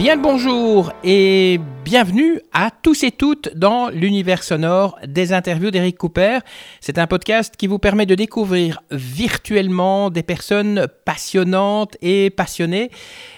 Bien 0.00 0.16
le 0.16 0.22
bonjour 0.22 0.94
et 1.04 1.60
bienvenue 1.84 2.40
à 2.54 2.70
tous 2.70 3.02
et 3.02 3.10
toutes 3.10 3.54
dans 3.54 3.90
l'univers 3.90 4.42
sonore 4.42 4.98
des 5.06 5.34
interviews 5.34 5.70
d'Eric 5.70 5.98
Cooper. 5.98 6.38
C'est 6.80 6.96
un 6.96 7.06
podcast 7.06 7.54
qui 7.58 7.66
vous 7.66 7.78
permet 7.78 8.06
de 8.06 8.14
découvrir 8.14 8.80
virtuellement 8.90 10.08
des 10.08 10.22
personnes 10.22 10.86
passionnantes 11.04 11.98
et 12.00 12.30
passionnées. 12.30 12.90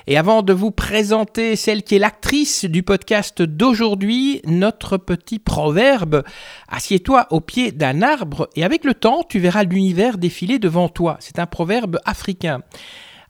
Et 0.06 0.16
avant 0.16 0.42
de 0.42 0.52
vous 0.52 0.70
présenter 0.70 1.56
celle 1.56 1.82
qui 1.82 1.96
est 1.96 1.98
l'actrice 1.98 2.64
du 2.64 2.84
podcast 2.84 3.42
d'aujourd'hui, 3.42 4.40
notre 4.46 4.98
petit 4.98 5.40
proverbe, 5.40 6.22
assieds-toi 6.68 7.26
au 7.30 7.40
pied 7.40 7.72
d'un 7.72 8.02
arbre 8.02 8.48
et 8.54 8.62
avec 8.62 8.84
le 8.84 8.94
temps, 8.94 9.24
tu 9.28 9.40
verras 9.40 9.64
l'univers 9.64 10.16
défiler 10.16 10.60
devant 10.60 10.88
toi. 10.88 11.16
C'est 11.18 11.40
un 11.40 11.46
proverbe 11.46 11.98
africain. 12.04 12.60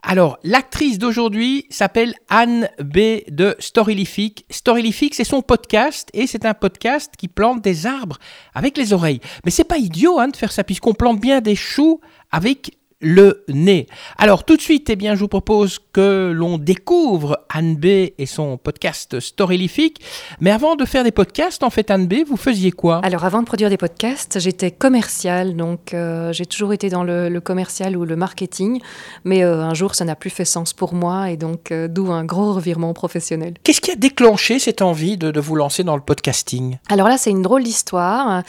Alors, 0.04 0.38
l'actrice 0.42 0.98
d'aujourd'hui 0.98 1.64
s'appelle 1.70 2.14
Anne 2.28 2.68
B 2.80 3.22
de 3.28 3.54
Storylific. 3.60 4.44
Storylific, 4.50 5.14
c'est 5.14 5.22
son 5.22 5.42
podcast 5.42 6.08
et 6.12 6.26
c'est 6.26 6.44
un 6.44 6.54
podcast 6.54 7.14
qui 7.16 7.28
plante 7.28 7.62
des 7.62 7.86
arbres 7.86 8.18
avec 8.52 8.76
les 8.76 8.92
oreilles. 8.92 9.20
Mais 9.44 9.52
c'est 9.52 9.62
pas 9.62 9.78
idiot 9.78 10.18
hein, 10.18 10.28
de 10.28 10.36
faire 10.36 10.50
ça 10.50 10.64
puisqu'on 10.64 10.92
plante 10.92 11.20
bien 11.20 11.40
des 11.40 11.54
choux 11.54 12.00
avec 12.32 12.76
le 13.02 13.44
nez. 13.48 13.86
Alors 14.16 14.44
tout 14.44 14.56
de 14.56 14.62
suite, 14.62 14.88
eh 14.88 14.96
bien, 14.96 15.14
je 15.14 15.20
vous 15.20 15.28
propose 15.28 15.80
que 15.92 16.32
l'on 16.34 16.56
découvre 16.56 17.38
Anne 17.50 17.76
B 17.76 17.84
et 18.16 18.26
son 18.26 18.56
podcast 18.56 19.20
Storylific. 19.20 20.00
Mais 20.40 20.50
avant 20.50 20.76
de 20.76 20.84
faire 20.86 21.04
des 21.04 21.10
podcasts, 21.10 21.62
en 21.62 21.70
fait, 21.70 21.90
Anne 21.90 22.06
B, 22.06 22.24
vous 22.26 22.38
faisiez 22.38 22.70
quoi? 22.70 23.00
Alors 23.02 23.24
avant 23.24 23.40
de 23.40 23.46
produire 23.46 23.68
des 23.68 23.76
podcasts, 23.76 24.38
j'étais 24.38 24.70
commerciale, 24.70 25.56
donc 25.56 25.92
euh, 25.92 26.32
j'ai 26.32 26.46
toujours 26.46 26.72
été 26.72 26.88
dans 26.88 27.02
le, 27.02 27.28
le 27.28 27.40
commercial 27.40 27.96
ou 27.96 28.04
le 28.04 28.16
marketing, 28.16 28.80
mais 29.24 29.42
euh, 29.42 29.62
un 29.62 29.74
jour 29.74 29.94
ça 29.94 30.04
n'a 30.04 30.14
plus 30.14 30.30
fait 30.30 30.44
sens 30.44 30.72
pour 30.72 30.94
moi 30.94 31.30
et 31.30 31.36
donc 31.36 31.72
euh, 31.72 31.88
d'où 31.88 32.12
un 32.12 32.24
gros 32.24 32.52
revirement 32.52 32.92
professionnel. 32.94 33.54
Qu'est-ce 33.64 33.80
qui 33.80 33.90
a 33.90 33.96
déclenché 33.96 34.60
cette 34.60 34.80
envie 34.80 35.16
de, 35.16 35.32
de 35.32 35.40
vous 35.40 35.56
lancer 35.56 35.82
dans 35.82 35.96
le 35.96 36.02
podcasting? 36.02 36.78
Alors 36.88 37.08
là 37.08 37.18
c'est 37.18 37.30
une 37.30 37.42
drôle 37.42 37.64
d'histoire, 37.64 38.42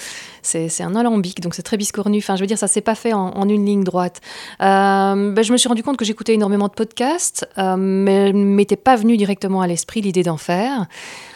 c'est 0.44 0.70
c'est 0.70 0.84
un 0.84 0.96
alambic, 0.96 1.42
donc 1.42 1.56
c'est 1.56 1.64
très 1.64 1.78
biscornu, 1.78 2.20
enfin 2.20 2.36
je 2.36 2.42
veux 2.42 2.48
dire 2.48 2.60
ça 2.60 2.68
s'est 2.68 2.82
pas 2.82 2.96
fait 2.96 3.14
en, 3.14 3.32
en 3.32 3.50
une 3.50 3.66
ligne 3.66 3.84
droite. 3.84 4.22
Euh, 4.62 5.32
ben, 5.32 5.44
je 5.44 5.52
me 5.52 5.58
suis 5.58 5.68
rendu 5.68 5.84
compte 5.84 5.98
que 5.98 6.06
j'écoutais 6.06 6.34
énormément 6.34 6.68
de 6.68 6.74
podcasts, 6.74 7.48
euh, 7.58 7.76
mais 7.78 8.34
m'était 8.34 8.76
pas 8.76 8.96
venu 8.96 9.18
directement 9.18 9.62
à 9.62 9.68
l'esprit 9.68 10.02
l'idée 10.02 10.24
d'en 10.24 10.38
faire. 10.38 10.86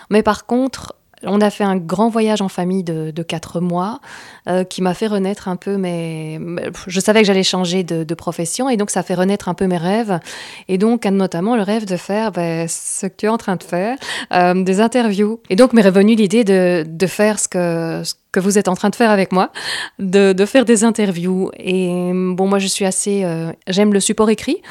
Mais 0.09 0.23
par 0.23 0.45
contre, 0.45 0.95
on 1.23 1.41
a 1.41 1.49
fait 1.49 1.63
un 1.63 1.77
grand 1.77 2.09
voyage 2.09 2.41
en 2.41 2.49
famille 2.49 2.83
de, 2.83 3.11
de 3.11 3.23
quatre 3.23 3.59
mois 3.59 3.99
euh, 4.47 4.63
qui 4.63 4.81
m'a 4.81 4.93
fait 4.93 5.07
renaître 5.07 5.47
un 5.47 5.55
peu 5.55 5.77
mes... 5.77 6.39
Je 6.87 6.99
savais 6.99 7.21
que 7.21 7.27
j'allais 7.27 7.43
changer 7.43 7.83
de, 7.83 8.03
de 8.03 8.15
profession 8.15 8.69
et 8.69 8.77
donc 8.77 8.89
ça 8.89 9.03
fait 9.03 9.15
renaître 9.15 9.49
un 9.49 9.53
peu 9.53 9.67
mes 9.67 9.77
rêves. 9.77 10.19
Et 10.67 10.77
donc 10.77 11.05
notamment 11.05 11.55
le 11.55 11.63
rêve 11.63 11.85
de 11.85 11.97
faire 11.97 12.31
ben, 12.31 12.67
ce 12.67 13.07
que 13.07 13.13
tu 13.17 13.25
es 13.25 13.29
en 13.29 13.37
train 13.37 13.55
de 13.55 13.63
faire, 13.63 13.97
euh, 14.33 14.63
des 14.63 14.79
interviews. 14.79 15.39
Et 15.49 15.55
donc 15.55 15.73
m'est 15.73 15.81
revenue 15.81 16.15
l'idée 16.15 16.43
de, 16.43 16.85
de 16.87 17.07
faire 17.07 17.39
ce 17.39 17.47
que, 17.47 18.03
ce 18.03 18.13
que 18.31 18.39
vous 18.39 18.57
êtes 18.57 18.67
en 18.67 18.75
train 18.75 18.89
de 18.89 18.95
faire 18.95 19.11
avec 19.11 19.31
moi, 19.31 19.51
de, 19.99 20.45
faire 20.45 20.65
des 20.65 20.83
interviews. 20.83 21.51
Et 21.57 22.11
bon, 22.13 22.47
moi 22.47 22.59
je 22.59 22.67
suis 22.67 22.85
assez... 22.85 23.23
euh, 23.23 23.51
J'aime 23.67 23.93
le 23.93 23.99
support 23.99 24.29
écrit. 24.29 24.61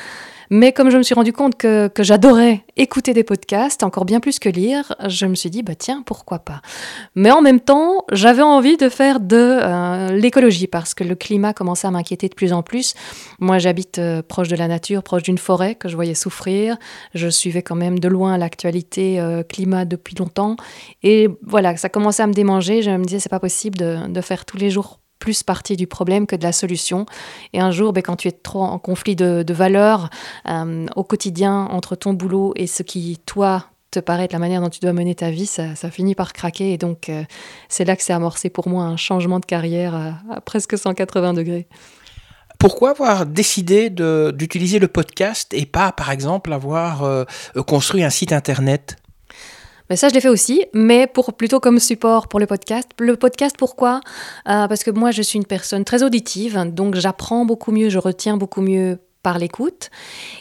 Mais 0.51 0.73
comme 0.73 0.91
je 0.91 0.97
me 0.97 1.03
suis 1.03 1.15
rendu 1.15 1.33
compte 1.33 1.57
que, 1.57 1.89
que 1.89 2.03
j'adorais 2.03 2.65
écouter 2.77 3.15
des 3.15 3.25
podcasts, 3.25 3.83
encore 3.83 4.05
bien 4.05 4.21
plus 4.21 4.39
que 4.39 4.49
lire, 4.49 4.95
je 5.09 5.27
me 5.27 5.35
suis 5.35 5.51
dit, 5.51 5.63
bah 5.63 5.75
tiens, 5.75 6.03
pourquoi 6.05 6.39
pas. 6.41 6.61
Mais 7.15 7.31
en 7.31 7.43
même 7.43 7.61
temps, 7.61 8.05
j'avais 8.13 8.43
envie 8.43 8.77
de 8.77 8.89
faire 8.89 9.21
de 9.21 9.37
euh, 9.37 10.13
l'écologie 10.13 10.67
parce 10.67 10.95
que 10.95 11.05
le 11.05 11.15
climat 11.15 11.53
commençait 11.53 11.87
à 11.87 11.91
m'inquiéter 11.91 12.29
de 12.29 12.35
plus 12.35 12.53
en 12.53 12.63
plus. 12.63 12.95
Moi, 13.41 13.59
j'habite 13.59 13.99
euh, 13.99 14.23
proche 14.23 14.49
de 14.49 14.57
la 14.57 14.69
nature, 14.69 15.03
proche 15.03 15.23
d'une 15.23 15.39
forêt 15.39 15.75
que 15.75 15.89
je 15.89 15.95
voyais 15.97 16.15
souffrir. 16.15 16.77
Je 17.15 17.29
suivais 17.29 17.63
quand 17.63 17.77
même 17.77 17.99
de 17.99 18.09
loin 18.09 18.37
l'actualité 18.39 19.21
euh, 19.21 19.43
climat 19.43 19.85
depuis 19.85 20.15
longtemps. 20.15 20.57
Et 21.03 21.29
voilà, 21.43 21.77
ça 21.77 21.89
commençait 21.89 22.23
à 22.23 22.27
me 22.27 22.35
démanger. 22.35 22.83
Je 22.83 22.91
me 22.91 23.05
disais, 23.05 23.21
c'est 23.21 23.29
pas 23.29 23.41
possible 23.41 23.79
de, 23.79 24.09
de 24.09 24.21
faire 24.21 24.45
tous 24.45 24.57
les 24.57 24.71
jours 24.71 25.01
plus 25.19 25.43
partie 25.43 25.77
du 25.77 25.87
problème 25.87 26.27
que 26.27 26.37
de 26.37 26.43
la 26.43 26.53
solution. 26.53 27.07
Et 27.53 27.61
un 27.61 27.71
jour, 27.71 27.93
ben, 27.93 28.03
quand 28.03 28.17
tu 28.17 28.29
es 28.29 28.33
trop 28.33 28.63
en 28.63 28.79
conflit 28.79 29.17
de, 29.17 29.45
valeurs 29.53 30.11
euh, 30.49 30.87
au 30.97 31.05
quotidien 31.05 31.67
entre 31.71 31.97
ton 31.97 32.13
boulot 32.13 32.53
et 32.57 32.67
ce 32.67 32.83
qui, 32.83 33.19
toi, 33.25 33.67
te 33.91 34.01
paraît 34.01 34.25
être 34.25 34.33
la 34.33 34.39
manière 34.39 34.61
dont 34.61 34.69
tu 34.69 34.81
dois 34.81 34.93
mener 34.93 35.15
ta 35.15 35.31
vie, 35.31 35.47
ça, 35.47 35.75
finit 35.91 36.15
par 36.15 36.33
craquer. 36.33 36.73
Et 36.73 36.79
donc, 36.79 37.09
euh, 37.09 37.25
c'est 37.69 37.85
là 37.85 37.97
que 37.97 38.03
s'est 38.03 38.13
amorcé 38.13 38.51
pour 38.51 38.69
moi 38.69 38.85
un 38.85 38.97
changement 38.97 39.41
de 39.41 39.47
carrière 39.47 39.95
à, 39.95 40.41
presque 40.43 40.77
180 40.77 41.35
degrés. 41.35 41.67
Pourquoi 42.59 42.91
avoir 42.91 43.27
décidé 43.27 43.91
d'utiliser 43.91 44.79
le 44.79 44.89
podcast 44.89 45.53
et 45.53 45.67
pas, 45.67 45.93
par 45.93 46.11
exemple, 46.11 46.53
avoir 46.53 47.05
euh, 47.05 47.25
construit 47.67 48.03
un 48.03 48.11
site 48.11 48.33
internet? 48.33 48.97
Mais 49.91 49.97
ça, 49.97 50.09
je 50.09 50.15
l'ai 50.15 50.21
fait 50.21 50.29
aussi, 50.29 50.65
mais 50.73 51.07
pour 51.07 51.35
plutôt 51.35 51.61
comme 51.61 51.79
support 51.79 52.29
pour 52.29 52.41
le 52.41 52.47
podcast. 52.47 52.89
Le 52.99 53.17
podcast, 53.17 53.57
pourquoi? 53.59 54.01
Euh, 54.49 54.67
Parce 54.69 54.83
que 54.85 54.91
moi, 54.91 55.11
je 55.11 55.23
suis 55.23 55.39
une 55.39 55.45
personne 55.47 55.85
très 55.85 56.03
auditive, 56.03 56.59
donc 56.73 56.97
j'apprends 56.97 57.45
beaucoup 57.45 57.73
mieux, 57.73 57.89
je 57.89 57.99
retiens 57.99 58.37
beaucoup 58.37 58.61
mieux 58.63 58.99
par 59.23 59.39
l'écoute, 59.39 59.91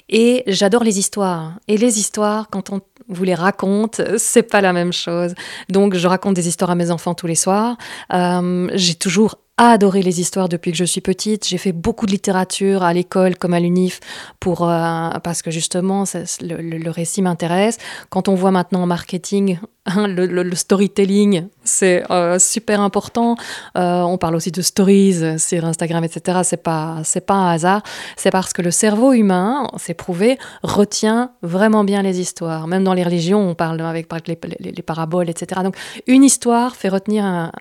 et 0.10 0.44
j'adore 0.48 0.84
les 0.84 1.00
histoires. 1.00 1.54
Et 1.68 1.78
les 1.78 2.00
histoires, 2.00 2.50
quand 2.50 2.70
on 2.70 2.82
vous 3.08 3.24
les 3.24 3.36
raconte, 3.36 4.02
c'est 4.18 4.44
pas 4.44 4.62
la 4.62 4.74
même 4.74 4.94
chose. 4.94 5.34
Donc, 5.70 5.96
je 5.96 6.08
raconte 6.08 6.36
des 6.36 6.48
histoires 6.48 6.72
à 6.72 6.76
mes 6.76 6.92
enfants 6.92 7.14
tous 7.14 7.28
les 7.28 7.36
soirs. 7.36 7.78
Euh, 8.14 8.68
J'ai 8.74 8.96
toujours 8.96 9.38
adoré 9.58 10.02
les 10.02 10.20
histoires 10.20 10.50
depuis 10.50 10.72
que 10.72 10.78
je 10.78 10.84
suis 10.84 11.02
petite. 11.02 11.48
J'ai 11.48 11.58
fait 11.58 11.72
beaucoup 11.72 12.06
de 12.06 12.12
littérature 12.12 12.84
à 12.84 12.94
l'école 12.94 13.38
comme 13.38 13.54
à 13.54 13.60
l'UNIF 13.60 14.00
pour 14.40 14.70
euh, 14.70 15.10
parce 15.24 15.42
que 15.42 15.52
justement 15.52 16.04
le, 16.42 16.90
récit 16.90 17.22
m'intéresse. 17.22 17.78
Quand 18.10 18.28
on 18.28 18.36
voit 18.36 18.52
maintenant 18.52 18.84
en 18.84 18.88
marketing 18.88 19.60
hein, 19.86 20.08
le 20.08 20.56
storytelling, 20.56 21.48
c'est 21.66 22.04
euh, 22.12 22.40
super 22.40 22.80
important. 22.80 23.36
Euh, 23.78 24.02
on 24.02 24.18
parle 24.18 24.36
aussi 24.36 24.52
de 24.52 24.62
stories 24.62 25.24
euh, 25.24 25.38
sur 25.38 25.66
Instagram, 25.66 26.04
etc. 26.04 26.40
C'est 26.44 26.62
pas 26.62 27.00
c'est 27.04 27.26
pas 27.26 27.34
un 27.34 27.52
hasard. 27.52 27.82
C'est 28.16 28.32
parce 28.32 28.54
que 28.54 28.62
le 28.62 28.72
cerveau 28.72 29.14
humain, 29.14 29.68
c'est 29.78 29.94
prouvé, 29.96 30.38
retient 30.64 31.32
vraiment 31.42 31.84
bien 31.84 32.02
les 32.04 32.20
histoires. 32.20 32.68
Même 32.68 32.84
dans 32.84 32.94
les 32.94 33.04
religions, 33.04 33.40
on 33.50 33.56
parle 33.56 33.82
avec 33.82 34.08
les, 34.28 34.38
les- 34.60 34.72
les 34.72 34.82
paraboles, 34.84 35.30
etc. 35.30 35.62
Donc 35.64 35.76
une 36.08 36.24
histoire 36.24 36.76
fait 36.76 36.90
retenir 36.90 37.26
un, 37.26 37.52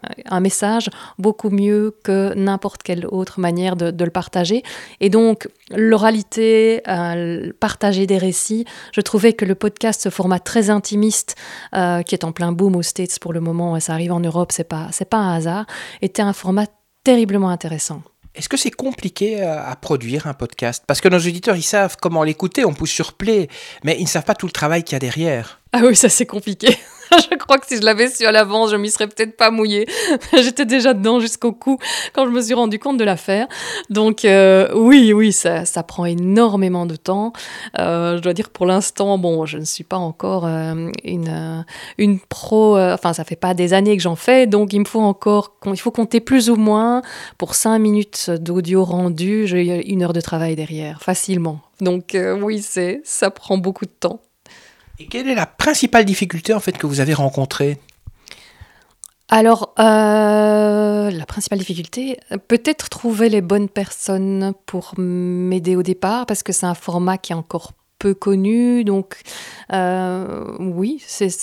message 0.41 0.91
beaucoup 1.19 1.48
mieux 1.48 1.97
que 2.04 2.34
n'importe 2.34 2.82
quelle 2.82 3.06
autre 3.06 3.41
manière 3.41 3.76
de, 3.76 4.04
le 4.04 4.10
partager. 4.10 4.62
Et 5.00 5.09
donc, 5.09 5.48
l'oralité, 5.71 6.82
euh, 6.86 7.50
partager 7.59 8.06
des 8.06 8.19
récits, 8.19 8.66
je 8.92 9.00
trouvais 9.00 9.32
que 9.32 9.47
le 9.47 9.54
podcast, 9.54 10.03
ce 10.03 10.10
format 10.10 10.38
très 10.38 10.69
intimiste, 10.69 11.36
qui 11.72 12.15
est 12.15 12.25
en 12.25 12.32
plein 12.32 12.53
boom 12.53 12.76
aux 12.76 12.82
States 12.82 13.19
pour 13.19 13.32
le 13.32 13.41
moment, 13.41 13.81
ça 13.81 13.94
arrive 13.94 14.12
en 14.12 14.21
Europe, 14.21 14.53
c'est 14.53 14.69
pas, 14.69 14.88
c'est 14.93 15.09
pas 15.09 15.16
un 15.16 15.34
hasard, 15.34 15.66
était 16.03 16.22
un 16.22 16.32
format 16.32 16.66
terriblement 17.03 17.49
intéressant. 17.49 18.03
Est-ce 18.34 18.49
que 18.49 18.56
c'est 18.56 18.72
compliqué 18.72 19.43
euh, 19.43 19.65
à 19.65 19.77
produire 19.77 20.27
un 20.27 20.34
podcast? 20.34 20.82
Parce 20.87 21.00
que 21.00 21.09
nos 21.09 21.19
auditeurs, 21.19 21.55
ils 21.55 21.62
savent 21.62 21.97
comment 22.00 22.25
l'écouter, 22.25 22.65
on 22.65 22.75
pousse 22.75 22.91
sur 22.91 23.12
play, 23.12 23.49
mais 23.84 23.97
ils 23.99 24.04
ne 24.04 24.09
savent 24.09 24.25
pas 24.25 24.34
tout 24.34 24.47
le 24.47 24.53
travail 24.53 24.83
qu'il 24.83 24.94
y 24.94 24.97
a 24.97 24.99
derrière. 24.99 25.60
Ah 25.72 25.83
oui, 25.84 25.94
ça 25.94 26.09
c'est 26.09 26.27
compliqué. 26.27 26.77
je 27.30 27.36
crois 27.36 27.58
que 27.58 27.66
si 27.66 27.76
je 27.76 27.82
l'avais 27.82 28.08
su 28.08 28.25
à 28.25 28.32
l'avance, 28.32 28.70
je 28.70 28.76
m'y 28.76 28.91
serais 28.91 29.06
peut-être 29.06 29.36
pas 29.36 29.50
mouillée. 29.50 29.86
J'étais 30.32 30.64
déjà 30.64 30.94
dedans 30.94 31.20
jusqu'au 31.20 31.52
cou 31.52 31.78
quand 32.12 32.25
je 32.26 32.30
me 32.30 32.41
suis 32.41 32.54
rendu 32.54 32.78
compte 32.78 32.97
de 32.97 33.04
l'affaire. 33.04 33.47
Donc 33.91 34.25
euh, 34.25 34.69
oui, 34.75 35.12
oui, 35.12 35.32
ça, 35.32 35.64
prend 35.86 36.04
énormément 36.04 36.86
de 36.86 36.97
temps. 36.97 37.32
Euh, 37.78 38.16
je 38.16 38.22
dois 38.22 38.32
dire 38.32 38.50
pour 38.50 38.66
l'instant, 38.66 39.19
bon, 39.19 39.47
je 39.47 39.58
ne 39.58 39.64
suis 39.64 39.84
pas 39.84 39.97
encore 39.97 40.47
euh, 40.47 40.91
une, 41.04 41.65
une 41.98 42.21
pro. 42.21 42.78
enfin, 42.78 43.12
ça 43.12 43.24
fait 43.24 43.36
pas 43.36 43.54
des 43.54 43.72
années 43.74 43.97
que 43.97 44.03
j'en 44.03 44.16
fais, 44.16 44.47
donc 44.47 44.72
il 44.72 44.80
me 44.80 44.84
faut 44.84 45.00
encore, 45.00 45.56
il 45.66 45.78
faut 45.78 45.91
compter 45.91 46.21
plus 46.21 46.50
ou 46.50 46.56
moins 46.56 47.03
pour 47.39 47.54
cinq 47.54 47.78
minutes 47.78 48.30
d'audio 48.30 48.84
rendu. 48.84 49.47
J'ai 49.47 49.91
une 49.91 50.03
heure 50.03 50.12
de 50.12 50.21
travail 50.21 50.56
derrière, 50.56 51.03
facilement. 51.03 51.60
Donc 51.80 52.16
oui, 52.41 52.62
c'est, 52.62 53.00
ça 53.04 53.30
prend 53.30 53.59
beaucoup 53.59 53.84
de 53.84 53.91
temps. 53.91 54.21
Et 54.98 55.06
quelle 55.06 55.28
est 55.28 55.34
la 55.34 55.46
principale 55.46 56.04
difficulté 56.04 56.54
en 56.54 56.60
fait 56.60 56.76
que 56.78 56.86
vous 56.86 57.00
avez 57.00 57.14
rencontrée? 57.14 57.78
Alors, 59.28 59.74
euh, 59.78 61.10
la 61.10 61.26
principale 61.26 61.58
difficulté, 61.58 62.18
peut-être 62.46 62.88
trouver 62.88 63.28
les 63.28 63.41
bonnes 63.41 63.68
personnes 63.68 64.52
pour 64.66 64.94
m'aider 64.98 65.76
au 65.76 65.82
départ, 65.82 66.26
parce 66.26 66.42
que 66.42 66.52
c'est 66.52 66.66
un 66.66 66.74
format 66.74 67.18
qui 67.18 67.32
est 67.32 67.34
encore 67.34 67.72
peu 67.98 68.14
connu. 68.14 68.84
Donc, 68.84 69.16
euh, 69.72 70.56
oui, 70.58 71.02
c'est 71.06 71.34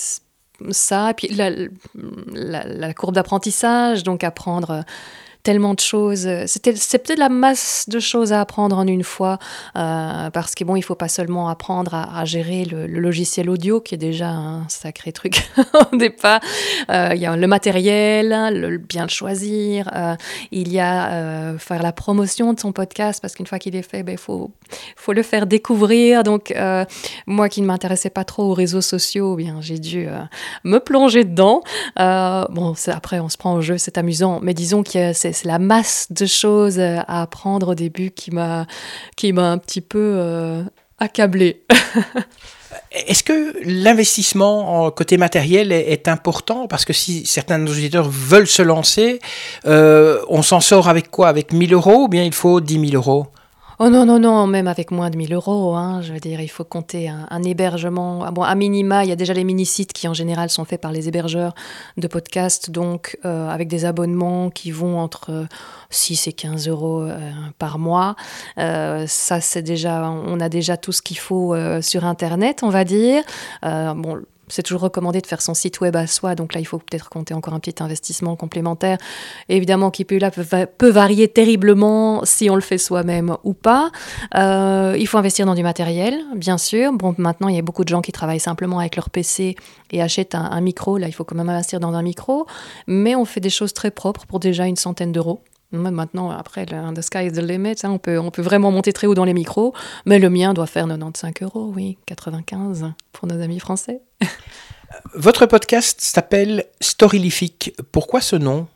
ça. 0.70 1.10
Et 1.10 1.14
puis, 1.14 1.28
la, 1.28 2.94
courbe 2.94 3.14
d'apprentissage, 3.14 4.04
donc 4.04 4.22
apprendre 4.22 4.84
tellement 5.42 5.74
de 5.74 5.80
choses. 5.80 6.28
C'était, 6.46 6.74
c'est 6.76 6.98
peut-être 6.98 7.18
la 7.18 7.28
masse 7.28 7.86
de 7.88 7.98
choses 7.98 8.32
à 8.32 8.40
apprendre 8.40 8.78
en 8.78 8.86
une 8.86 9.02
fois, 9.02 9.38
euh, 9.76 10.30
parce 10.30 10.54
que 10.54 10.64
bon, 10.64 10.76
il 10.76 10.82
faut 10.82 10.94
pas 10.94 11.08
seulement 11.08 11.48
apprendre 11.48 11.94
à, 11.94 12.24
gérer 12.24 12.64
le, 12.64 12.86
logiciel 12.86 13.50
audio, 13.50 13.80
qui 13.80 13.94
est 13.96 13.98
déjà 13.98 14.28
un 14.28 14.68
sacré 14.68 15.12
truc 15.12 15.50
au 15.92 15.96
départ. 15.96 16.40
Euh, 16.90 17.10
il 17.14 17.20
y 17.20 17.26
a 17.26 17.36
le 17.36 17.46
matériel, 17.46 18.28
le, 18.52 18.78
bien 18.78 19.02
le 19.02 19.08
choisir. 19.08 19.90
Euh, 19.94 20.14
il 20.52 20.72
y 20.72 20.78
a 20.78 21.56
faire 21.58 21.82
la 21.82 21.92
promotion 21.92 22.52
de 22.52 22.60
son 22.60 22.72
podcast, 22.72 23.20
parce 23.20 23.34
qu'une 23.34 23.46
fois 23.46 23.58
qu'il 23.58 23.74
est 23.74 23.82
fait, 23.82 24.00
il 24.00 24.04
ben, 24.04 24.16
faut, 24.16 24.52
faut 24.96 25.12
le 25.12 25.22
faire 25.22 25.46
découvrir. 25.46 26.22
Donc, 26.22 26.54
moi 27.26 27.48
qui 27.48 27.62
ne 27.62 27.66
m'intéressais 27.66 28.10
pas 28.10 28.24
trop 28.24 28.44
aux 28.44 28.54
réseaux 28.54 28.80
sociaux, 28.80 29.36
eh 29.38 29.42
bien, 29.42 29.60
j'ai 29.60 29.78
dû 29.78 30.06
me 30.64 30.78
plonger 30.78 31.24
dedans. 31.24 31.62
bon, 31.96 32.74
après, 32.86 33.18
on 33.18 33.28
se 33.28 33.36
prend 33.36 33.54
au 33.54 33.60
jeu, 33.60 33.78
c'est 33.78 33.98
amusant, 33.98 34.38
mais 34.42 34.54
disons 34.54 34.82
que 34.82 35.12
c'est 35.12 35.31
c'est 35.32 35.48
la 35.48 35.58
masse 35.58 36.06
de 36.10 36.26
choses 36.26 36.78
euh, 36.78 36.98
à 37.08 37.22
apprendre 37.22 37.68
au 37.68 37.74
début 37.74 38.10
qui 38.10 38.30
m'a 38.30 38.66
qui 39.16 39.32
m'a 39.32 39.50
un 39.50 39.58
petit 39.58 39.80
peu 39.80 40.16
euh, 40.18 40.62
accablé. 40.98 41.64
Est-ce 42.92 43.22
que 43.22 43.54
l'investissement 43.64 44.84
en 44.84 44.90
côté 44.90 45.16
matériel 45.16 45.72
est, 45.72 46.08
important? 46.08 46.66
Parce 46.68 46.84
que 46.84 46.92
si 46.92 47.26
certains 47.26 47.62
auditeurs 47.66 48.08
veulent 48.08 48.46
se 48.46 48.62
lancer, 48.62 49.18
euh, 49.66 50.20
on 50.28 50.42
s'en 50.42 50.60
sort 50.60 50.88
avec 50.88 51.10
quoi? 51.10 51.28
Avec 51.28 51.52
1000 51.52 51.72
euros 51.74 52.04
ou 52.04 52.08
bien 52.08 52.22
il 52.22 52.34
faut 52.34 52.60
10 52.60 52.90
000 52.90 52.94
euros? 52.94 53.28
Oh 53.84 53.90
non, 53.90 54.06
non, 54.06 54.20
non, 54.20 54.46
même 54.46 54.68
avec 54.68 54.92
moins 54.92 55.10
de 55.10 55.16
1000 55.16 55.34
euros, 55.34 55.74
hein, 55.74 56.02
je 56.02 56.12
veux 56.12 56.20
dire, 56.20 56.40
il 56.40 56.46
faut 56.46 56.62
compter 56.62 57.08
un, 57.08 57.42
hébergement. 57.42 58.22
Ah 58.24 58.30
bon, 58.30 58.42
à 58.42 58.54
minima, 58.54 59.04
il 59.04 59.08
y 59.08 59.12
a 59.12 59.16
déjà 59.16 59.34
les 59.34 59.42
mini-sites 59.42 59.92
qui 59.92 60.06
en 60.06 60.14
général 60.14 60.50
sont 60.50 60.64
faits 60.64 60.80
par 60.80 60.92
les 60.92 61.08
hébergeurs 61.08 61.52
de 61.96 62.06
podcasts, 62.06 62.70
donc 62.70 63.18
euh, 63.24 63.48
avec 63.48 63.66
des 63.66 63.84
abonnements 63.84 64.50
qui 64.50 64.70
vont 64.70 65.00
entre 65.00 65.48
6 65.90 66.28
et 66.28 66.32
15 66.32 66.68
euros 66.68 67.02
euh, 67.02 67.18
par 67.58 67.80
mois. 67.80 68.14
Euh, 68.58 69.06
ça, 69.08 69.40
c'est 69.40 69.62
déjà, 69.62 70.08
on 70.08 70.38
a 70.38 70.48
déjà 70.48 70.76
tout 70.76 70.92
ce 70.92 71.02
qu'il 71.02 71.18
faut 71.18 71.52
sur 71.80 72.04
Internet, 72.04 72.60
on 72.62 72.68
va 72.68 72.84
dire. 72.84 73.24
bon, 73.62 74.16
c'est 74.52 74.62
toujours 74.62 74.82
recommandé 74.82 75.20
de 75.22 75.26
faire 75.26 75.40
son 75.40 75.54
site 75.54 75.80
web 75.80 75.96
à 75.96 76.06
soi, 76.06 76.34
donc 76.34 76.52
là 76.52 76.60
il 76.60 76.66
faut 76.66 76.78
peut-être 76.78 77.08
compter 77.08 77.32
encore 77.32 77.54
un 77.54 77.60
petit 77.60 77.82
investissement 77.82 78.36
complémentaire, 78.36 78.98
évidemment 79.48 79.90
qui 79.90 80.04
peut, 80.04 80.18
là, 80.18 80.30
peut, 80.30 80.90
varier 80.90 81.28
terriblement 81.28 82.22
si 82.24 82.50
on 82.50 82.54
le 82.54 82.60
fait 82.60 82.76
soi-même 82.76 83.36
ou 83.44 83.54
pas. 83.54 83.90
Euh, 84.34 84.94
il 84.98 85.06
faut 85.06 85.16
investir 85.16 85.46
dans 85.46 85.54
du 85.54 85.62
matériel, 85.62 86.20
bien 86.36 86.58
sûr. 86.58 86.92
Bon, 86.92 87.14
maintenant 87.16 87.48
il 87.48 87.56
y 87.56 87.58
a 87.58 87.62
beaucoup 87.62 87.84
de 87.84 87.88
gens 87.88 88.02
qui 88.02 88.12
travaillent 88.12 88.40
simplement 88.40 88.78
avec 88.78 88.96
leur 88.96 89.08
PC 89.08 89.56
et 89.90 90.02
achètent 90.02 90.34
un, 90.34 90.44
un 90.44 90.60
micro, 90.60 90.98
là 90.98 91.08
il 91.08 91.12
faut 91.12 91.24
quand 91.24 91.36
même 91.36 91.48
investir 91.48 91.80
dans 91.80 91.94
un 91.94 92.02
micro, 92.02 92.46
mais 92.86 93.14
on 93.14 93.24
fait 93.24 93.40
des 93.40 93.50
choses 93.50 93.72
très 93.72 93.90
propres 93.90 94.26
pour 94.26 94.38
déjà 94.38 94.66
une 94.66 94.76
centaine 94.76 95.12
d'euros. 95.12 95.40
Maintenant, 95.72 96.30
après, 96.30 96.66
le, 96.66 96.94
the 96.94 97.00
sky 97.00 97.26
is 97.26 97.32
the 97.32 97.38
limit. 97.38 97.76
Hein, 97.82 97.90
on, 97.90 97.98
peut, 97.98 98.18
on 98.18 98.30
peut 98.30 98.42
vraiment 98.42 98.70
monter 98.70 98.92
très 98.92 99.06
haut 99.06 99.14
dans 99.14 99.24
les 99.24 99.34
micros. 99.34 99.74
Mais 100.06 100.18
le 100.18 100.30
mien 100.30 100.54
doit 100.54 100.66
faire 100.66 100.86
95 100.86 101.32
euros, 101.42 101.72
oui, 101.74 101.98
95 102.06 102.92
pour 103.12 103.26
nos 103.28 103.40
amis 103.40 103.58
français. 103.58 104.02
Votre 105.14 105.46
podcast 105.46 106.00
s'appelle 106.00 106.66
Storylific. 106.80 107.74
Pourquoi 107.92 108.20
ce 108.20 108.36
nom? 108.36 108.66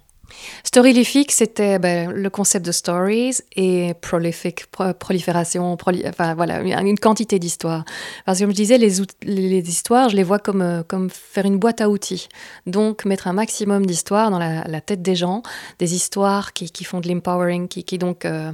Storylific, 0.65 1.33
c'était 1.33 1.79
ben, 1.79 2.11
le 2.11 2.31
concept 2.31 2.67
de 2.67 2.73
stories 2.73 3.39
et 3.55 3.95
prolific, 4.01 4.67
prolifération, 4.99 5.77
enfin 6.07 6.35
voilà, 6.35 6.61
une 6.61 6.99
quantité 6.99 7.39
d'histoires. 7.39 7.85
Parce 8.25 8.39
que 8.39 8.45
comme 8.45 8.51
je 8.51 8.57
disais, 8.57 8.79
les, 8.79 9.69
histoires, 9.69 10.09
je 10.09 10.17
les 10.17 10.23
vois 10.23 10.39
comme, 10.39 10.63
euh, 10.63 10.83
comme 10.83 11.09
faire 11.11 11.45
une 11.45 11.59
boîte 11.59 11.81
à 11.81 11.89
outils. 11.89 12.29
Donc 12.67 13.05
mettre 13.05 13.29
un 13.29 13.33
maximum 13.33 13.87
d'histoires 13.87 14.31
dans 14.31 14.39
la, 14.39 14.81
tête 14.81 15.03
des 15.03 15.15
gens, 15.15 15.43
des 15.79 15.95
histoires 15.95 16.53
qui, 16.53 16.85
font 16.85 17.01
de 17.01 17.09
l'empowering, 17.09 17.69
qui, 17.69 17.99
donc 17.99 18.25
euh, 18.25 18.53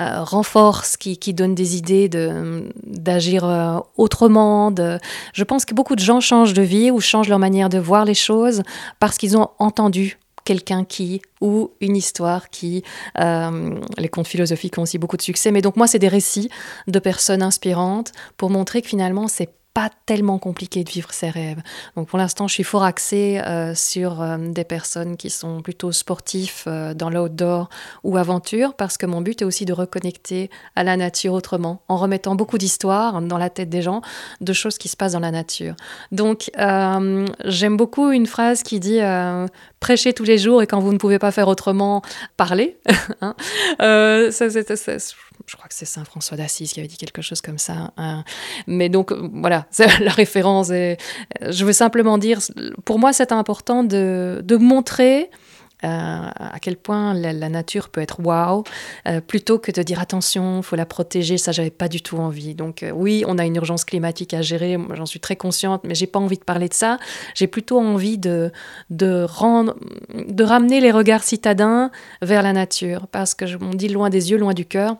euh, 0.00 0.22
renforcent, 0.22 0.96
qui, 0.96 1.18
qui 1.18 1.34
donnent 1.34 1.54
des 1.54 1.76
idées 1.76 2.08
d'agir 2.08 3.82
autrement. 3.96 4.70
De... 4.70 4.98
Je 5.32 5.44
pense 5.44 5.64
que 5.64 5.74
beaucoup 5.74 5.94
de 5.94 6.00
gens 6.00 6.20
changent 6.20 6.54
de 6.54 6.62
vie 6.62 6.90
ou 6.90 7.00
changent 7.00 7.28
leur 7.28 7.38
manière 7.38 7.68
de 7.68 7.78
voir 7.78 8.04
les 8.04 8.14
choses 8.14 8.62
parce 8.98 9.18
qu'ils 9.18 9.36
ont 9.36 9.50
entendu 9.58 10.18
quelqu'un 10.44 10.84
qui 10.84 11.22
ou 11.40 11.72
une 11.80 11.96
histoire 11.96 12.50
qui 12.50 12.82
euh, 13.18 13.78
les 13.98 14.08
contes 14.08 14.28
philosophiques 14.28 14.78
ont 14.78 14.82
aussi 14.82 14.98
beaucoup 14.98 15.16
de 15.16 15.22
succès. 15.22 15.50
Mais 15.50 15.62
donc 15.62 15.76
moi 15.76 15.86
c'est 15.86 15.98
des 15.98 16.08
récits 16.08 16.50
de 16.86 16.98
personnes 16.98 17.42
inspirantes 17.42 18.12
pour 18.36 18.50
montrer 18.50 18.82
que 18.82 18.88
finalement 18.88 19.28
c'est 19.28 19.50
pas 19.74 19.90
tellement 20.06 20.38
compliqué 20.38 20.84
de 20.84 20.90
vivre 20.90 21.12
ses 21.12 21.28
rêves. 21.28 21.60
Donc 21.96 22.06
pour 22.06 22.16
l'instant, 22.16 22.46
je 22.46 22.54
suis 22.54 22.62
fort 22.62 22.84
axée 22.84 23.40
euh, 23.44 23.74
sur 23.74 24.22
euh, 24.22 24.38
des 24.38 24.62
personnes 24.62 25.16
qui 25.16 25.30
sont 25.30 25.62
plutôt 25.62 25.90
sportifs 25.90 26.64
euh, 26.68 26.94
dans 26.94 27.10
l'outdoor 27.10 27.68
ou 28.04 28.16
aventure, 28.16 28.74
parce 28.74 28.96
que 28.96 29.04
mon 29.04 29.20
but 29.20 29.42
est 29.42 29.44
aussi 29.44 29.64
de 29.64 29.72
reconnecter 29.72 30.48
à 30.76 30.84
la 30.84 30.96
nature 30.96 31.32
autrement, 31.32 31.82
en 31.88 31.96
remettant 31.96 32.36
beaucoup 32.36 32.56
d'histoires 32.56 33.20
dans 33.20 33.36
la 33.36 33.50
tête 33.50 33.68
des 33.68 33.82
gens, 33.82 34.00
de 34.40 34.52
choses 34.52 34.78
qui 34.78 34.88
se 34.88 34.96
passent 34.96 35.12
dans 35.12 35.20
la 35.20 35.32
nature. 35.32 35.74
Donc 36.12 36.50
j'aime 37.44 37.76
beaucoup 37.76 38.12
une 38.12 38.26
phrase 38.26 38.62
qui 38.62 38.78
dit 38.78 39.00
prêchez 39.80 40.12
tous 40.12 40.24
les 40.24 40.38
jours 40.38 40.62
et 40.62 40.66
quand 40.68 40.78
vous 40.78 40.92
ne 40.92 40.98
pouvez 40.98 41.18
pas 41.18 41.32
faire 41.32 41.48
autrement, 41.48 42.02
parlez. 42.36 42.78
hein 43.20 43.34
ça, 44.30 44.48
crois 45.56 45.68
que 45.68 45.74
c'est 45.74 45.84
Saint 45.84 46.04
François 46.04 46.36
d'Assise 46.36 46.72
qui 46.72 46.80
avait 46.80 46.88
dit 46.88 46.96
quelque 46.96 47.22
chose 47.22 47.40
comme 47.40 47.58
ça. 47.58 47.92
Hein. 47.96 48.24
Mais 48.66 48.88
donc 48.88 49.12
voilà, 49.12 49.66
la 50.00 50.10
référence. 50.10 50.70
Et 50.70 50.96
je 51.40 51.64
veux 51.64 51.72
simplement 51.72 52.18
dire, 52.18 52.40
pour 52.84 52.98
moi, 52.98 53.12
c'est 53.12 53.32
important 53.32 53.84
de, 53.84 54.42
montrer 54.56 55.30
euh, 55.82 55.86
à 55.86 56.58
quel 56.62 56.76
point 56.76 57.12
la, 57.12 57.48
nature 57.48 57.90
peut 57.90 58.00
être 58.00 58.20
waouh, 58.20 58.64
euh, 59.06 59.20
plutôt 59.20 59.58
que 59.58 59.70
de 59.70 59.82
dire 59.82 60.00
attention, 60.00 60.62
faut 60.62 60.76
la 60.76 60.86
protéger. 60.86 61.36
Ça, 61.36 61.52
j'avais 61.52 61.70
pas 61.70 61.88
du 61.88 62.00
tout 62.00 62.16
envie. 62.16 62.54
Donc 62.54 62.82
euh, 62.82 62.90
oui, 62.90 63.24
on 63.26 63.36
a 63.36 63.44
une 63.44 63.56
urgence 63.56 63.84
climatique 63.84 64.32
à 64.32 64.40
gérer. 64.40 64.78
J'en 64.94 65.06
suis 65.06 65.20
très 65.20 65.36
consciente, 65.36 65.82
mais 65.84 65.94
j'ai 65.94 66.06
pas 66.06 66.18
envie 66.18 66.38
de 66.38 66.44
parler 66.44 66.68
de 66.68 66.74
ça. 66.74 66.98
J'ai 67.34 67.48
plutôt 67.48 67.78
envie 67.78 68.16
de 68.16 68.50
ramener 70.40 70.80
les 70.80 70.90
regards 70.90 71.24
citadins 71.24 71.90
vers 72.22 72.42
la 72.42 72.54
nature, 72.54 73.06
parce 73.08 73.34
que 73.34 73.44
on 73.62 73.74
dit 73.74 73.88
loin 73.88 74.08
des 74.08 74.30
yeux, 74.30 74.38
loin 74.38 74.54
du 74.54 74.64
cœur. 74.64 74.96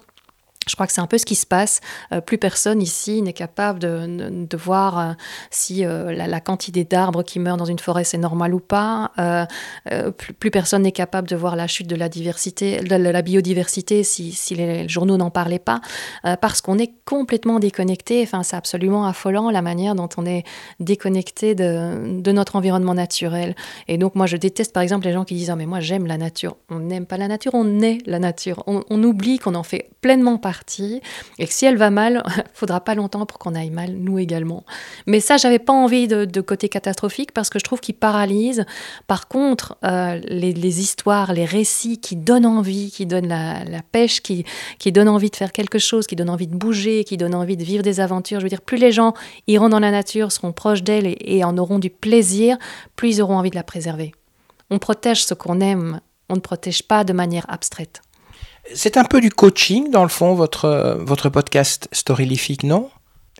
Je 0.69 0.75
crois 0.75 0.87
que 0.87 0.93
c'est 0.93 1.01
un 1.01 1.07
peu 1.07 1.19
ce 1.19 1.27
qui 1.27 1.35
se 1.35 1.47
passe. 1.47 1.81
Euh, 2.13 2.21
plus 2.21 2.39
personne 2.39 2.81
ici 2.83 3.23
n'est 3.23 3.33
capable 3.33 3.79
de, 3.79 4.47
de, 4.47 4.57
voir 4.57 4.99
euh, 4.99 5.13
si 5.51 5.85
euh, 5.85 6.13
la, 6.13 6.41
quantité 6.41 6.85
d'arbres 6.85 7.23
qui 7.23 7.39
meurent 7.39 7.57
dans 7.57 7.65
une 7.65 7.79
forêt 7.79 8.05
c'est 8.05 8.19
normal 8.19 8.55
ou 8.55 8.61
pas. 8.61 9.13
Plus, 10.39 10.51
personne 10.51 10.83
n'est 10.83 10.93
capable 10.93 11.29
de 11.29 11.37
voir 11.37 11.57
la 11.57 11.67
chute 11.67 11.87
de 11.87 11.97
la 11.97 12.09
diversité, 12.09 12.81
de 12.81 12.97
la 12.97 13.23
biodiversité 13.23 14.03
si, 14.03 14.35
les, 14.55 14.89
journaux 14.89 15.17
n'en 15.17 15.31
parlaient 15.31 15.59
pas, 15.59 15.81
parce 16.41 16.61
qu'on 16.61 16.79
est 16.79 16.93
complètement 17.05 17.59
déconnecté. 17.59 18.23
Enfin, 18.23 18.43
c'est 18.43 18.57
absolument 18.57 19.07
affolant 19.07 19.51
la 19.51 19.63
manière 19.63 19.95
dont 19.95 20.09
on 20.17 20.27
est 20.27 20.45
déconnecté 20.81 21.55
de, 21.55 22.21
de, 22.21 22.33
notre 22.33 22.57
environnement 22.57 22.95
naturel. 22.95 23.55
Et 23.89 23.97
donc 23.97 24.15
moi, 24.15 24.27
je 24.27 24.37
déteste 24.37 24.73
par 24.73 24.83
exemple 24.83 25.07
les 25.07 25.13
gens 25.13 25.25
qui 25.25 25.35
disent 25.35 25.51
oh, 25.51 25.57
mais 25.57 25.67
moi 25.67 25.81
j'aime 25.81 26.07
la 26.07 26.19
nature. 26.19 26.57
On 26.71 26.81
n'aime 26.81 27.07
pas 27.07 27.17
la 27.17 27.29
nature, 27.29 27.53
on 27.55 27.81
est 27.81 27.99
la 28.07 28.19
nature. 28.19 28.63
On 28.67 29.03
oublie 29.03 29.39
qu'on 29.39 29.55
en 29.55 29.63
fait 29.63 29.91
pleinement 30.01 30.37
partie 30.37 30.54
et 31.39 31.47
que 31.47 31.53
si 31.53 31.67
elle 31.67 31.77
va 31.77 31.91
mal, 31.91 32.23
faudra 32.55 32.81
pas 32.81 32.95
longtemps 32.95 33.27
pour 33.27 33.39
qu'on 33.39 33.55
aille 33.55 33.71
mal, 33.71 33.93
nous 33.93 34.19
également. 34.19 34.65
Mais 35.07 35.21
ça, 35.21 35.37
j'avais 35.37 35.59
pas 35.59 35.73
envie 35.73 36.09
de, 36.09 36.41
côté 36.41 36.69
catastrophique 36.69 37.33
parce 37.33 37.49
que 37.49 37.59
je 37.59 37.65
trouve 37.65 37.81
qu'il 37.81 37.95
paralyse. 37.95 38.65
Par 39.07 39.29
contre, 39.29 39.77
euh, 39.85 40.21
les, 40.25 40.81
histoires, 40.81 41.33
les 41.33 41.45
récits 41.45 41.99
qui 41.99 42.17
donnent 42.17 42.47
envie, 42.47 42.91
qui 42.91 43.07
donnent 43.07 43.29
la, 43.29 43.65
pêche, 43.93 44.21
qui, 44.21 44.45
qui 44.79 44.93
donnent 44.93 45.09
envie 45.09 45.31
de 45.31 45.37
faire 45.37 45.53
quelque 45.53 45.79
chose, 45.79 46.07
qui 46.07 46.17
donnent 46.17 46.31
envie 46.31 46.47
de 46.47 46.57
bouger, 46.57 47.05
qui 47.05 47.17
donnent 47.17 47.35
envie 47.35 47.57
de 47.57 47.65
vivre 47.65 47.83
des 47.83 48.01
aventures. 48.01 48.41
Je 48.41 48.45
veux 48.45 48.51
dire, 48.51 48.63
plus 48.63 48.79
les 48.79 48.93
gens 48.93 49.15
iront 49.47 49.69
dans 49.69 49.81
la 49.81 49.91
nature, 49.91 50.33
seront 50.33 50.53
proches 50.53 50.83
d'elle 50.83 51.15
et 51.21 51.45
en 51.45 51.57
auront 51.57 51.79
du 51.79 51.91
plaisir, 51.91 52.59
plus 52.97 53.17
ils 53.17 53.23
auront 53.23 53.39
envie 53.39 53.51
de 53.51 53.57
la 53.57 53.63
préserver. 53.63 54.13
On 54.71 54.79
protège 54.79 55.25
ce 55.25 55.35
qu'on 55.35 55.61
aime, 55.61 56.01
on 56.29 56.35
ne 56.35 56.41
protège 56.41 56.83
pas 56.83 57.05
de 57.05 57.13
manière 57.13 57.45
abstraite. 57.49 58.03
C'est 58.73 58.97
un 58.97 59.05
peu 59.05 59.21
du 59.21 59.31
coaching, 59.31 59.91
dans 59.91 60.03
le 60.03 60.09
fond, 60.09 60.35
votre, 60.35 60.97
votre 61.01 61.29
podcast 61.29 61.89
Storylific, 61.93 62.63
non? 62.63 62.91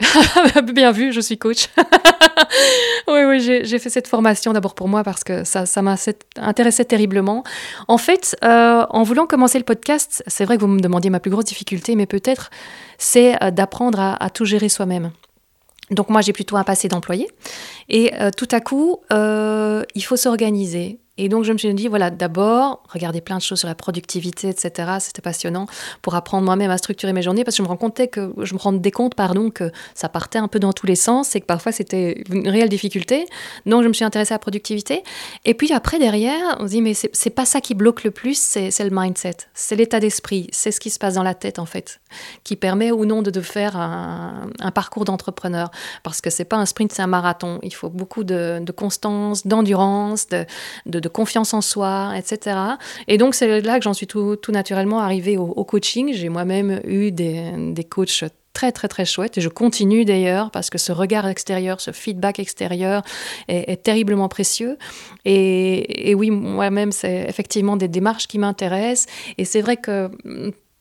Bien 0.75 0.91
vu, 0.91 1.13
je 1.13 1.21
suis 1.21 1.39
coach. 1.39 1.69
oui, 3.09 3.21
oui, 3.25 3.41
j'ai 3.41 3.79
fait 3.79 3.91
cette 3.91 4.09
formation 4.09 4.53
d'abord 4.53 4.75
pour 4.75 4.89
moi 4.89 5.05
parce 5.05 5.25
que 5.25 5.45
ça, 5.45 5.67
ça 5.67 5.83
m'a 5.83 5.97
intéressé 6.37 6.85
terriblement. 6.85 7.45
En 7.89 7.99
fait, 7.99 8.37
euh, 8.45 8.85
en 8.89 9.03
voulant 9.03 9.27
commencer 9.27 9.59
le 9.59 9.65
podcast, 9.65 10.23
c'est 10.27 10.45
vrai 10.45 10.57
que 10.57 10.63
vous 10.63 10.69
me 10.69 10.81
demandiez 10.81 11.11
ma 11.11 11.21
plus 11.21 11.31
grosse 11.31 11.45
difficulté, 11.45 11.97
mais 11.97 12.07
peut-être 12.07 12.51
c'est 12.99 13.43
euh, 13.43 13.51
d'apprendre 13.51 14.01
à, 14.01 14.31
tout 14.31 14.45
gérer 14.45 14.69
soi-même. 14.69 15.13
Donc 15.91 16.09
moi, 16.09 16.23
j'ai 16.23 16.33
plutôt 16.33 16.57
un 16.57 16.65
passé 16.65 16.89
d'employé. 16.89 17.29
Et 17.89 18.13
euh, 18.15 18.31
tout 18.37 18.49
à 18.51 18.61
coup, 18.61 19.01
il 19.11 20.03
faut 20.05 20.17
s'organiser. 20.17 20.99
Et 21.17 21.29
donc, 21.29 21.45
je 21.45 21.53
me 21.53 21.59
suis 21.59 21.73
dit, 21.75 21.89
voilà, 21.89 22.11
d'abord, 22.11 22.83
regarder 22.89 23.21
plein 23.21 23.37
de 23.37 23.43
choses 23.43 23.61
sur 23.61 23.69
la 23.69 23.75
productivité, 23.75 24.49
etc. 24.49 24.97
C'était 24.99 25.23
passionnant 25.23 25.67
pour 26.03 26.15
apprendre 26.15 26.45
moi-même 26.45 26.71
à 26.71 26.79
structurer 26.79 27.13
mes 27.13 27.23
journées 27.23 27.45
parce 27.45 27.57
que 27.57 27.63
je 27.63 27.69
me, 27.69 27.75
rendais 27.75 28.09
que, 28.09 28.33
je 28.43 28.55
me 28.55 28.59
rendais 28.59 28.91
compte 28.91 29.15
pardon, 29.15 29.51
que 29.51 29.71
ça 29.95 30.09
partait 30.09 30.39
un 30.39 30.49
peu 30.49 30.59
dans 30.59 30.73
tous 30.73 30.87
les 30.87 30.97
sens 30.97 31.37
et 31.37 31.41
que 31.41 31.47
parfois 31.47 31.73
c'était 31.73 32.25
une 32.31 32.49
réelle 32.49 32.69
difficulté. 32.69 33.27
Donc, 33.67 33.83
je 33.83 33.89
me 33.89 33.93
suis 33.93 34.05
intéressée 34.05 34.33
à 34.33 34.37
la 34.37 34.41
productivité. 34.41 35.03
Et 35.45 35.55
puis 35.55 35.73
après, 35.73 35.99
derrière, 35.99 36.57
on 36.59 36.67
se 36.67 36.73
dit, 36.73 36.83
mais 36.83 36.95
c'est 36.95 37.31
pas 37.31 37.47
ça 37.47 37.61
qui 37.61 37.75
bloque 37.75 38.05
le 38.05 38.11
plus, 38.11 38.39
c'est 38.39 38.71
le 38.81 38.91
mindset, 38.91 39.37
c'est 39.55 39.77
l'état 39.77 40.01
d'esprit, 40.01 40.49
c'est 40.51 40.73
ce 40.73 40.81
qui 40.81 40.91
se 40.91 40.99
passe 40.99 41.15
dans 41.15 41.23
la 41.23 41.35
tête, 41.35 41.59
en 41.59 41.67
fait, 41.67 42.01
qui 42.43 42.57
permet 42.57 42.91
ou 42.91 43.05
non 43.05 43.23
de, 43.23 43.31
de 43.31 43.41
faire 43.41 43.77
un, 43.77 44.51
un 44.61 44.71
parcours 44.71 45.05
d'entrepreneur. 45.05 45.71
Parce 46.03 46.21
que 46.21 46.31
c'est 46.31 46.45
pas 46.45 46.57
un 46.57 46.67
sprint, 46.67 46.93
c'est 46.93 47.03
un 47.03 47.07
marathon. 47.07 47.59
Il 47.63 47.75
faut 47.75 47.91
beaucoup 47.91 48.25
de, 48.25 48.63
constance, 48.77 49.47
d'endurance, 49.47 50.29
de, 50.29 50.45
de 50.87 51.04
de 51.05 51.09
confiance 51.09 51.55
en 51.55 51.61
soi, 51.61 52.13
etc. 52.17 52.57
Et 53.07 53.19
donc, 53.19 53.35
c'est 53.35 53.61
là 53.61 53.79
que 53.79 53.85
j'en 53.85 53.95
suis 53.95 54.07
tout, 54.07 54.39
naturellement 54.49 55.01
arrivée 55.01 55.37
au, 55.37 55.65
coaching. 55.65 56.13
J'ai 56.13 56.29
moi-même 56.29 56.81
eu 56.85 57.13
des, 57.13 57.53
des 57.73 57.85
coachs 57.85 58.25
très 58.55 58.73
très 58.73 58.89
très 58.89 59.05
chouettes. 59.05 59.37
Et 59.37 59.41
je 59.41 59.49
continue 59.51 60.05
d'ailleurs 60.05 60.51
parce 60.51 60.71
que 60.71 60.79
ce 60.79 60.93
regard 60.93 61.27
extérieur, 61.27 61.81
ce 61.81 61.91
feedback 61.91 62.39
extérieur 62.39 63.03
est, 63.49 63.83
terriblement 63.83 64.29
précieux. 64.29 64.79
Et, 65.25 66.11
et 66.11 66.15
oui 66.15 66.31
moi-même 66.31 66.93
c'est 66.93 67.27
effectivement 67.29 67.77
des 67.77 67.89
démarches 67.89 68.29
qui 68.29 68.39
m'intéressent. 68.39 69.13
Et 69.37 69.45
c'est 69.45 69.61
vrai 69.61 69.77
que 69.77 70.11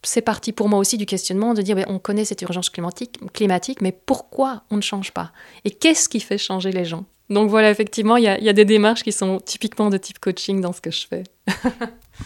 c'est 0.04 0.22
parti 0.22 0.52
pour 0.52 0.70
moi 0.70 0.80
aussi 0.80 0.98
du 0.98 1.06
questionnement 1.06 1.54
de 1.54 1.62
dire 1.62 1.78
on 1.88 2.00
connaît 2.00 2.26
cette 2.26 2.42
urgence 2.44 2.70
climatique, 2.70 3.20
climatique 3.34 3.82
mais 3.82 3.92
pourquoi 3.92 4.64
on 4.70 4.78
ne 4.78 4.82
change 4.82 5.12
pas? 5.12 5.32
Et 5.66 5.72
qu'est-ce 5.72 6.08
qui 6.08 6.20
fait 6.20 6.38
changer 6.38 6.72
les 6.72 6.86
gens? 6.86 7.06
Donc 7.34 7.50
voilà, 7.50 7.70
effectivement, 7.72 8.18
il 8.18 8.24
y, 8.24 8.28
a 8.28 8.54
des 8.54 8.66
démarches 8.66 9.04
qui 9.04 9.12
sont 9.12 9.40
typiquement 9.44 9.90
de 9.90 9.98
type 9.98 10.20
coaching 10.20 10.62
dans 10.62 10.72
ce 10.72 10.82
que 10.82 10.92
je 10.92 11.06
fais. 11.08 11.24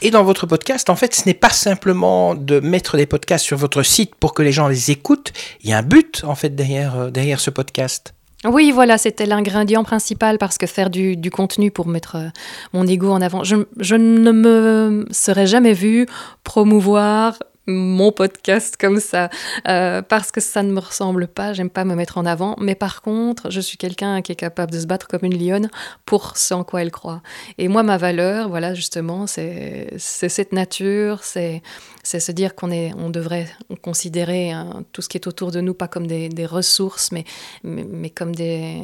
Et 0.01 0.11
dans 0.11 0.23
votre 0.23 0.45
podcast, 0.45 0.89
en 0.89 0.95
fait, 0.95 1.15
ce 1.15 1.25
n'est 1.25 1.33
pas 1.33 1.49
simplement 1.49 2.35
de 2.35 2.59
mettre 2.59 2.97
des 2.97 3.05
podcasts 3.05 3.45
sur 3.45 3.57
votre 3.57 3.83
site 3.83 4.13
pour 4.15 4.33
que 4.33 4.43
les 4.43 4.51
gens 4.51 4.67
les 4.67 4.91
écoutent. 4.91 5.31
Il 5.63 5.69
y 5.69 5.73
a 5.73 5.77
un 5.77 5.83
but, 5.83 6.23
en 6.25 6.35
fait, 6.35 6.49
derrière, 6.49 6.99
euh, 6.99 7.09
derrière 7.09 7.39
ce 7.39 7.49
podcast. 7.49 8.13
Oui, 8.45 8.71
voilà, 8.71 8.97
c'était 8.97 9.25
l'ingrédient 9.25 9.83
principal 9.83 10.37
parce 10.37 10.57
que 10.57 10.67
faire 10.67 10.89
du, 10.89 11.17
contenu 11.31 11.71
pour 11.71 11.87
mettre 11.87 12.17
euh, 12.17 12.27
mon 12.73 12.85
ego 12.85 13.09
en 13.09 13.21
avant, 13.21 13.43
je, 13.43 13.55
je, 13.79 13.95
ne 13.95 14.31
me 14.31 15.07
serais 15.11 15.47
jamais 15.47 15.73
vu 15.73 16.05
promouvoir 16.43 17.39
mon 17.67 18.11
podcast 18.11 18.77
comme 18.77 18.99
ça 18.99 19.29
euh, 19.67 20.01
parce 20.01 20.31
que 20.31 20.41
ça 20.41 20.63
ne 20.63 20.71
me 20.71 20.79
ressemble 20.79 21.27
pas, 21.27 21.53
j'aime 21.53 21.69
pas 21.69 21.85
me 21.85 21.95
mettre 21.95 22.17
en 22.17 22.25
avant, 22.25 22.55
mais 22.59 22.75
par 22.75 23.01
contre, 23.01 23.51
je 23.51 23.59
suis 23.59 23.77
quelqu'un 23.77 24.21
qui 24.21 24.31
est 24.31 24.35
capable 24.35 24.71
de 24.71 24.79
se 24.79 24.87
battre 24.87 25.07
comme 25.07 25.23
une 25.23 25.37
lionne 25.37 25.69
pour 26.05 26.37
ce 26.37 26.53
en 26.53 26.63
quoi 26.63 26.81
elle 26.81 26.91
croit. 26.91 27.21
Et 27.57 27.67
moi, 27.67 27.83
ma 27.83 27.97
valeur, 27.97 28.49
voilà, 28.49 28.73
justement, 28.73 29.27
c'est 29.27 29.93
cette 29.97 30.53
nature, 30.53 31.23
c'est 31.23 31.61
se 32.03 32.31
dire 32.31 32.55
qu'on 32.55 32.71
est, 32.71 32.93
on 32.97 33.09
devrait 33.09 33.47
considérer 33.81 34.51
hein, 34.51 34.83
tout 34.93 35.01
ce 35.01 35.09
qui 35.09 35.17
est 35.17 35.27
autour 35.27 35.51
de 35.51 35.59
nous 35.61 35.73
pas 35.73 35.87
comme 35.87 36.07
des, 36.07 36.45
ressources, 36.45 37.11
mais, 37.11 37.25
mais, 37.63 38.09
comme 38.09 38.33
des, 38.33 38.81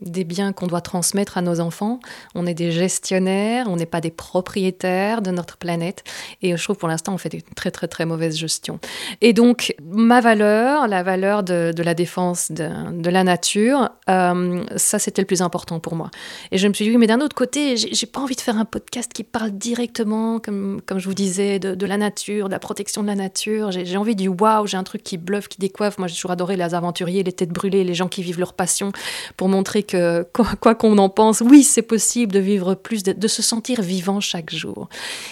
des 0.00 0.24
biens 0.24 0.52
qu'on 0.52 0.66
doit 0.66 0.80
transmettre 0.80 1.36
à 1.36 1.42
nos 1.42 1.60
enfants. 1.60 2.00
On 2.34 2.46
est 2.46 2.54
des 2.54 2.72
gestionnaires, 2.72 3.66
on 3.68 3.76
n'est 3.76 3.86
pas 3.86 4.00
des 4.00 4.10
propriétaires 4.10 5.20
de 5.20 5.30
notre 5.30 5.58
planète. 5.58 6.04
Et 6.40 6.56
je 6.56 6.62
trouve 6.62 6.76
pour 6.76 6.88
l'instant, 6.88 7.12
on 7.12 7.18
fait 7.18 7.34
une 7.34 7.42
très 7.54 7.70
très 7.70 7.88
très 7.88 8.06
gestion. 8.30 8.78
Et 9.20 9.32
donc, 9.32 9.74
ma 9.82 10.20
valeur, 10.20 10.88
la 10.88 11.02
valeur 11.02 11.42
de, 11.42 11.72
de 11.74 11.82
la 11.82 11.94
défense 11.94 12.52
de, 12.52 12.68
de 12.92 13.10
la 13.10 13.24
nature, 13.24 13.90
euh, 14.08 14.64
ça 14.76 14.98
c'était 14.98 15.22
le 15.22 15.26
plus 15.26 15.42
important 15.42 15.80
pour 15.80 15.96
moi. 15.96 16.10
Et 16.50 16.58
je 16.58 16.68
me 16.68 16.72
suis 16.72 16.88
dit, 16.88 16.96
mais 16.96 17.06
d'un 17.06 17.20
autre 17.20 17.34
côté, 17.34 17.76
j'ai 17.76 18.06
pas 18.06 18.20
envie 18.20 18.36
de 18.36 18.40
faire 18.40 18.56
un 18.56 18.64
podcast 18.64 19.12
qui 19.12 19.24
parle 19.24 19.50
directement, 19.50 20.38
comme, 20.38 20.80
comme 20.86 20.98
je 20.98 21.06
vous 21.06 21.14
disais, 21.14 21.58
de, 21.58 21.74
de 21.74 21.86
la 21.86 21.96
nature, 21.96 22.46
de 22.46 22.52
la 22.52 22.58
protection 22.58 23.02
de 23.02 23.08
la 23.08 23.14
nature. 23.14 23.70
J'ai 23.72 23.96
envie 23.96 24.16
du 24.16 24.28
waouh, 24.28 24.66
j'ai 24.66 24.76
un 24.76 24.84
truc 24.84 25.02
qui 25.02 25.18
bluffe, 25.18 25.48
qui 25.48 25.58
décoiffe. 25.58 25.98
Moi, 25.98 26.08
j'ai 26.08 26.14
toujours 26.14 26.30
adoré 26.30 26.56
les 26.56 26.74
aventuriers, 26.74 27.22
les 27.22 27.32
têtes 27.32 27.50
brûlées, 27.50 27.84
les 27.84 27.94
gens 27.94 28.08
qui 28.08 28.22
vivent 28.22 28.38
leur 28.38 28.54
passion 28.54 28.92
pour 29.36 29.48
montrer 29.48 29.82
que, 29.82 30.26
quoi 30.60 30.74
qu'on 30.74 30.98
en 30.98 31.08
pense, 31.08 31.40
oui, 31.40 31.62
c'est 31.62 31.82
possible 31.82 32.32
de 32.32 32.38
vivre 32.38 32.74
plus, 32.74 33.02
de, 33.02 33.28
se 33.28 33.42
sentir 33.42 33.80
vivant 33.80 34.20
chaque 34.20 34.54
jour. 34.54 34.88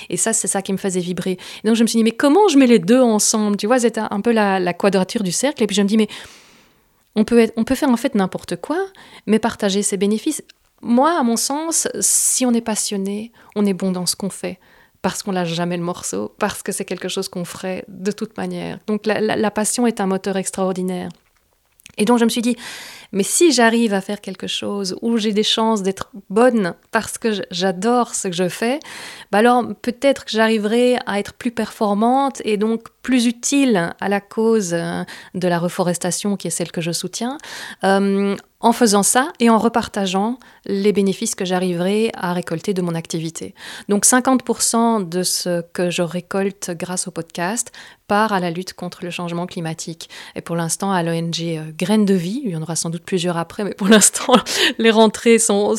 Et 0.09 0.17
ça, 0.17 0.33
c'est 0.33 0.49
ça 0.49 0.63
qui 0.63 0.73
me 0.73 0.79
faisait 0.79 1.01
vibrer. 1.01 1.39
donc, 1.65 1.77
je 1.77 1.83
me 1.83 1.87
suis 1.87 1.99
dit, 1.99 2.05
mais 2.05 2.13
comment 2.13 2.49
je 2.49 2.59
mets 2.59 2.67
les 2.67 2.79
deux 2.81 3.01
ensemble 3.01 3.57
Tu 3.57 3.67
vois, 3.67 3.79
c'était 3.81 4.03
un 4.11 4.21
peu 4.21 4.33
la, 4.33 4.59
la 4.59 4.73
quadrature 4.73 5.23
du 5.23 5.33
cercle. 5.33 5.63
Et 5.63 5.67
puis, 5.67 5.77
je 5.77 5.83
me 5.83 5.89
dis, 5.89 5.97
mais 5.97 6.09
on 7.15 7.25
peut, 7.25 7.51
on 7.57 7.65
peut 7.65 7.75
faire 7.75 7.91
en 7.91 7.97
fait 7.97 8.15
n'importe 8.15 8.57
quoi, 8.57 8.79
mais 9.27 9.39
partager 9.39 9.83
ses 9.83 9.97
bénéfices. 9.97 10.43
Moi, 10.83 11.19
à 11.19 11.23
mon 11.23 11.37
sens, 11.37 11.89
si 12.01 12.47
on 12.47 12.53
est 12.53 12.61
passionné, 12.61 13.33
on 13.57 13.67
est 13.67 13.75
bon 13.75 13.93
dans 13.93 14.07
ce 14.07 14.17
qu'on 14.17 14.31
fait 14.31 14.59
parce 15.03 15.23
qu'on 15.23 15.33
lâche 15.33 15.53
jamais 15.55 15.77
le 15.77 15.83
morceau, 15.83 16.35
parce 16.39 16.63
que 16.63 16.73
c'est 16.73 16.85
quelque 16.85 17.09
chose 17.09 17.29
qu'on 17.29 17.45
ferait 17.45 17.85
de 17.89 18.13
toute 18.13 18.37
manière. 18.37 18.79
Donc 18.87 19.07
la, 19.07 19.51
passion 19.51 19.87
est 19.87 20.01
un 20.01 20.07
moteur 20.07 20.37
extraordinaire. 20.37 21.09
Et 22.01 22.07
donc 22.07 22.19
je 22.19 22.25
me 22.25 22.31
suis 22.31 22.43
dit, 22.43 22.57
mais 23.13 23.23
si 23.23 23.53
j'arrive 23.53 23.93
à 23.93 24.01
faire 24.01 24.21
quelque 24.21 24.47
chose 24.47 24.97
où 25.03 25.19
j'ai 25.19 25.33
des 25.33 25.43
chances 25.43 25.83
d'être 25.83 26.11
bonne 26.31 26.75
parce 26.91 27.19
que 27.19 27.43
j'adore 27.51 28.15
ce 28.15 28.29
que 28.29 28.35
je 28.35 28.49
fais, 28.49 28.81
bah 29.31 29.39
alors 29.39 29.65
peut-être 29.83 30.25
que 30.25 30.31
j'arriverai 30.31 30.97
à 31.07 31.19
être 31.19 31.35
plus 31.35 31.51
performante 31.51 32.41
et 32.45 32.57
donc 32.57 32.85
plus 33.03 33.27
utile 33.27 33.93
à 34.01 34.09
la 34.09 34.21
cause 34.21 34.73
euh, 34.73 35.03
de 35.35 35.47
la 35.47 35.59
reforestation 35.59 36.37
qui 36.37 36.47
est 36.47 36.51
celle 36.51 36.73
que 36.73 36.81
je 36.81 36.93
soutiens, 36.93 37.37
euh, 37.85 38.35
en 38.61 38.73
faisant 38.73 39.03
ça 39.03 39.33
et 39.41 39.51
en 39.51 39.59
repartageant 39.59 40.39
les 40.67 40.93
bénéfices 40.93 41.35
que 41.35 41.45
j'arriverai 41.45 42.11
à 42.15 42.33
récolter 42.33 42.75
de 42.75 42.83
mon 42.83 42.95
activité. 42.95 43.55
Donc 43.89 44.05
50% 44.05 45.09
de 45.09 45.23
ce 45.23 45.63
que 45.73 45.91
je 45.91 46.03
récolte 46.03 46.71
grâce 46.77 47.09
au 47.09 47.11
podcast 47.11 47.73
part 48.11 48.33
à 48.33 48.41
la 48.41 48.51
lutte 48.51 48.75
contre 48.75 49.05
le 49.05 49.13
changement 49.13 49.47
climatique. 49.47 50.11
Et 50.35 50.41
pour 50.41 50.57
l'instant, 50.57 50.91
à 50.91 51.05
l'ONG 51.05 51.43
euh, 51.43 51.71
Graines 51.79 52.05
de 52.05 52.15
Vie, 52.15 52.43
il 52.45 52.51
y 52.51 52.57
en 52.57 52.63
aura 52.63 52.75
sans 52.75 52.91
doute 52.91 53.05
plusieurs 53.05 53.37
après, 53.37 53.63
mais 53.63 53.73
pour 53.73 53.87
l'instant, 53.95 54.35
les 54.79 54.91
rentrées 54.91 55.39
sont, 55.39 55.77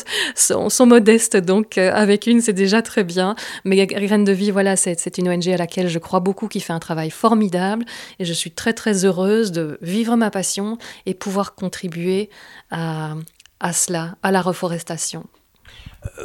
modestes, 0.85 1.35
donc 1.35 1.77
euh, 1.77 1.91
avec 1.93 2.27
une, 2.27 2.39
c'est 2.39 2.53
déjà 2.53 2.81
très 2.81 3.03
bien. 3.03 3.35
Mais 3.65 3.85
Graines 3.85 4.23
de 4.23 4.31
Vie, 4.31 4.49
voilà, 4.49 4.77
c'est 4.77 5.17
une 5.17 5.27
ONG 5.27 5.49
à 5.49 5.57
laquelle 5.57 5.89
je 5.89 5.99
crois 5.99 6.21
beaucoup, 6.21 6.47
qui 6.47 6.61
fait 6.61 6.71
un 6.71 6.79
travail 6.79 7.09
formidable, 7.09 7.83
et 8.17 8.23
je 8.23 8.31
suis 8.31 8.51
très 8.51 8.71
très 8.71 9.03
heureuse 9.03 9.51
de 9.51 9.77
vivre 9.81 10.15
ma 10.15 10.31
passion 10.31 10.77
et 11.05 11.13
pouvoir 11.13 11.53
contribuer 11.53 12.29
à, 12.71 13.73
cela, 13.73 14.15
à 14.23 14.31
la 14.31 14.41
reforestation. 14.41 15.25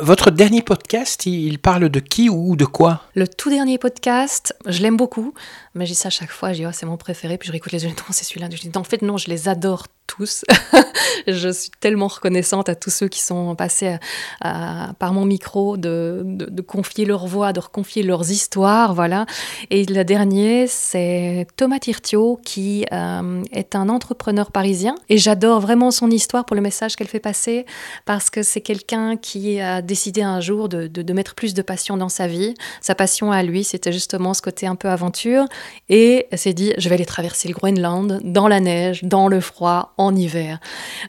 Votre 0.00 0.30
dernier 0.30 0.62
podcast, 0.62 1.26
il 1.26 1.58
parle 1.58 1.90
de 1.90 2.00
qui 2.00 2.30
ou 2.30 2.56
de 2.56 2.64
quoi? 2.64 3.02
Le 3.14 3.28
tout 3.28 3.50
dernier 3.50 3.76
podcast, 3.76 4.56
je 4.64 4.80
l'aime 4.80 4.96
beaucoup, 4.96 5.34
mais 5.74 5.84
j'ai 5.84 5.92
ça 5.92 6.06
à 6.06 6.10
chaque 6.10 6.30
fois, 6.30 6.54
je 6.54 6.60
dis 6.60 6.66
oh, 6.66 6.70
c'est 6.72 6.86
mon 6.86 6.96
préféré, 6.96 7.36
puis 7.36 7.46
je 7.46 7.52
réécoute 7.52 7.72
les 7.72 7.84
autres, 7.84 8.06
c'est 8.10 8.24
celui-là. 8.24 8.48
Je 8.50 8.56
dis 8.56 8.70
en 8.74 8.84
fait 8.84 9.02
non, 9.02 9.18
je 9.18 9.28
les 9.28 9.48
adore 9.48 9.86
tous. 10.06 10.44
je 11.26 11.48
suis 11.48 11.70
tellement 11.80 12.06
reconnaissante 12.06 12.68
à 12.68 12.74
tous 12.74 12.90
ceux 12.90 13.08
qui 13.08 13.20
sont 13.20 13.54
passés 13.54 13.96
par 14.40 15.12
mon 15.12 15.24
micro 15.24 15.76
de, 15.76 16.46
confier 16.66 17.04
leur 17.04 17.26
voix, 17.26 17.52
de 17.52 17.60
reconfier 17.60 18.02
leurs 18.02 18.30
histoires, 18.30 18.94
voilà. 18.94 19.26
Et 19.70 19.84
le 19.84 20.04
dernier, 20.04 20.66
c'est 20.68 21.46
Thomas 21.56 21.78
Tirtio, 21.78 22.40
qui 22.44 22.86
euh, 22.92 23.42
est 23.52 23.74
un 23.74 23.88
entrepreneur 23.88 24.50
parisien. 24.50 24.94
Et 25.08 25.18
j'adore 25.18 25.60
vraiment 25.60 25.90
son 25.90 26.10
histoire 26.10 26.44
pour 26.44 26.56
le 26.56 26.62
message 26.62 26.96
qu'elle 26.96 27.08
fait 27.08 27.20
passer, 27.20 27.66
parce 28.04 28.30
que 28.30 28.42
c'est 28.42 28.60
quelqu'un 28.60 29.16
qui 29.16 29.60
a 29.66 29.82
décidé 29.82 30.22
un 30.22 30.40
jour 30.40 30.68
de, 30.68 30.86
de, 30.86 31.12
mettre 31.12 31.34
plus 31.34 31.54
de 31.54 31.62
passion 31.62 31.96
dans 31.96 32.08
sa 32.08 32.26
vie. 32.26 32.54
Sa 32.80 32.94
passion 32.94 33.32
à 33.32 33.42
lui, 33.42 33.64
c'était 33.64 33.92
justement 33.92 34.34
ce 34.34 34.42
côté 34.42 34.66
un 34.66 34.76
peu 34.76 34.88
aventure. 34.88 35.46
Et 35.88 36.26
s'est 36.34 36.52
dit, 36.52 36.72
je 36.78 36.88
vais 36.88 36.94
aller 36.94 37.06
traverser 37.06 37.48
le 37.48 37.54
Groenland 37.54 38.20
dans 38.24 38.48
la 38.48 38.60
neige, 38.60 39.02
dans 39.02 39.28
le 39.28 39.40
froid, 39.40 39.94
en 39.96 40.14
hiver. 40.14 40.58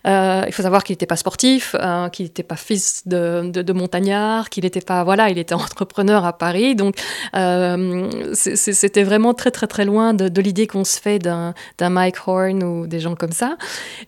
Euh, 0.06 0.44
il 0.48 0.54
faut 0.54 0.64
savoir 0.64 0.84
qu'il 0.84 0.94
n'était 0.94 1.06
pas 1.06 1.16
sportif, 1.16 1.76
euh, 1.80 2.10
qu'il 2.10 2.26
n'était 2.26 2.44
pas 2.44 2.56
fils 2.56 3.04
de, 3.08 3.50
de, 3.50 3.74
montagnard, 3.74 4.50
qu'il 4.50 4.64
n'était 4.64 4.82
pas 4.82 5.04
voilà, 5.04 5.30
il 5.30 5.38
était 5.38 5.54
entrepreneur 5.66 6.26
à 6.26 6.38
Paris. 6.38 6.76
Donc 6.76 6.96
euh, 7.36 8.10
c'était 8.34 9.04
vraiment 9.04 9.34
très 9.34 9.52
très 9.52 9.68
très 9.68 9.86
loin 9.86 10.14
de, 10.14 10.42
l'idée 10.42 10.68
qu'on 10.68 10.84
se 10.84 11.00
fait 11.00 11.20
d'un 11.20 11.54
Mike 11.80 12.28
Horn 12.28 12.64
ou 12.64 12.88
des 12.88 13.00
gens 13.00 13.16
comme 13.16 13.32
ça. 13.32 13.58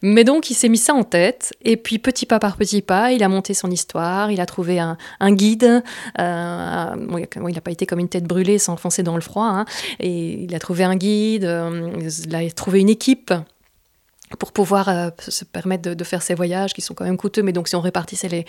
Mais 0.01 0.23
donc 0.23 0.49
il 0.49 0.53
s'est 0.53 0.69
mis 0.69 0.77
ça 0.77 0.93
en 0.93 1.03
tête 1.03 1.53
et 1.63 1.77
puis 1.77 1.99
petit 1.99 2.25
pas 2.25 2.39
par 2.39 2.57
petit 2.57 2.81
pas, 2.81 3.11
il 3.11 3.23
a 3.23 3.29
monté 3.29 3.53
son 3.53 3.69
histoire, 3.71 4.31
a 4.39 4.45
trouvé 4.45 4.79
un, 4.79 4.97
guide. 5.31 5.83
il 6.17 6.23
n'a 6.23 7.61
pas 7.63 7.71
été 7.71 7.85
comme 7.85 7.99
une 7.99 8.09
tête 8.09 8.25
brûlée 8.25 8.57
s'enfoncer 8.57 9.03
dans 9.03 9.15
le 9.15 9.21
froid. 9.21 9.45
Hein, 9.47 9.65
il 9.99 10.53
a 10.53 10.59
trouvé 10.59 10.83
un 10.83 10.95
guide, 10.95 11.43
il 11.43 12.35
a 12.35 12.49
trouvé 12.51 12.79
une 12.79 12.89
équipe 12.89 13.33
pour 14.37 14.51
pouvoir 14.51 14.89
euh, 14.89 15.09
se 15.17 15.43
permettre 15.43 15.93
de, 15.95 16.03
faire 16.03 16.21
ces 16.21 16.35
voyages 16.35 16.73
qui 16.73 16.81
sont 16.81 16.93
quand 16.93 17.05
même 17.05 17.17
coûteux, 17.17 17.41
mais 17.41 17.51
donc 17.51 17.67
si 17.67 17.75
on 17.75 17.81
répartissait 17.81 18.29
les, 18.29 18.45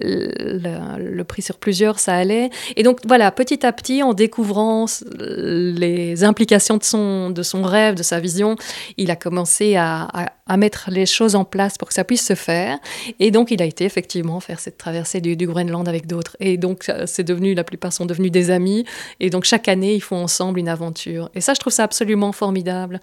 le, 0.00 1.22
prix 1.24 1.42
sur 1.42 1.58
plusieurs, 1.58 1.98
ça 1.98 2.14
allait. 2.14 2.50
Et 2.76 2.82
donc 2.82 3.00
voilà, 3.06 3.30
petit 3.30 3.66
à 3.66 3.72
petit, 3.72 4.02
en 4.02 4.14
découvrant 4.14 4.86
les 5.18 6.24
implications 6.24 6.78
de 6.78 6.84
son, 6.84 7.30
de 7.30 7.42
son 7.42 7.62
rêve, 7.62 7.94
de 7.94 8.02
sa 8.02 8.20
vision, 8.20 8.56
il 8.96 9.10
a 9.10 9.16
commencé 9.16 9.76
à, 9.76 10.08
à, 10.46 10.56
mettre 10.56 10.90
les 10.90 11.06
choses 11.06 11.34
en 11.34 11.44
place 11.44 11.76
pour 11.76 11.88
que 11.88 11.94
ça 11.94 12.04
puisse 12.04 12.24
se 12.24 12.34
faire. 12.34 12.78
Et 13.20 13.30
donc 13.30 13.50
il 13.50 13.60
a 13.60 13.66
été 13.66 13.84
effectivement 13.84 14.40
faire 14.40 14.60
cette 14.60 14.78
traversée 14.78 15.20
du, 15.20 15.36
du 15.36 15.46
Groenland 15.46 15.86
avec 15.88 16.06
d'autres. 16.06 16.36
Et 16.40 16.56
donc 16.56 16.90
c'est 17.06 17.24
devenu, 17.24 17.54
la 17.54 17.64
plupart 17.64 17.92
sont 17.92 18.06
devenus 18.06 18.32
des 18.32 18.50
amis. 18.50 18.84
Et 19.20 19.28
donc 19.28 19.44
chaque 19.44 19.68
année, 19.68 19.94
ils 19.94 20.02
font 20.02 20.22
ensemble 20.22 20.58
une 20.58 20.68
aventure. 20.68 21.30
Et 21.34 21.40
ça, 21.40 21.54
je 21.54 21.60
trouve 21.60 21.72
ça 21.72 21.84
absolument 21.84 22.32
formidable. 22.32 23.00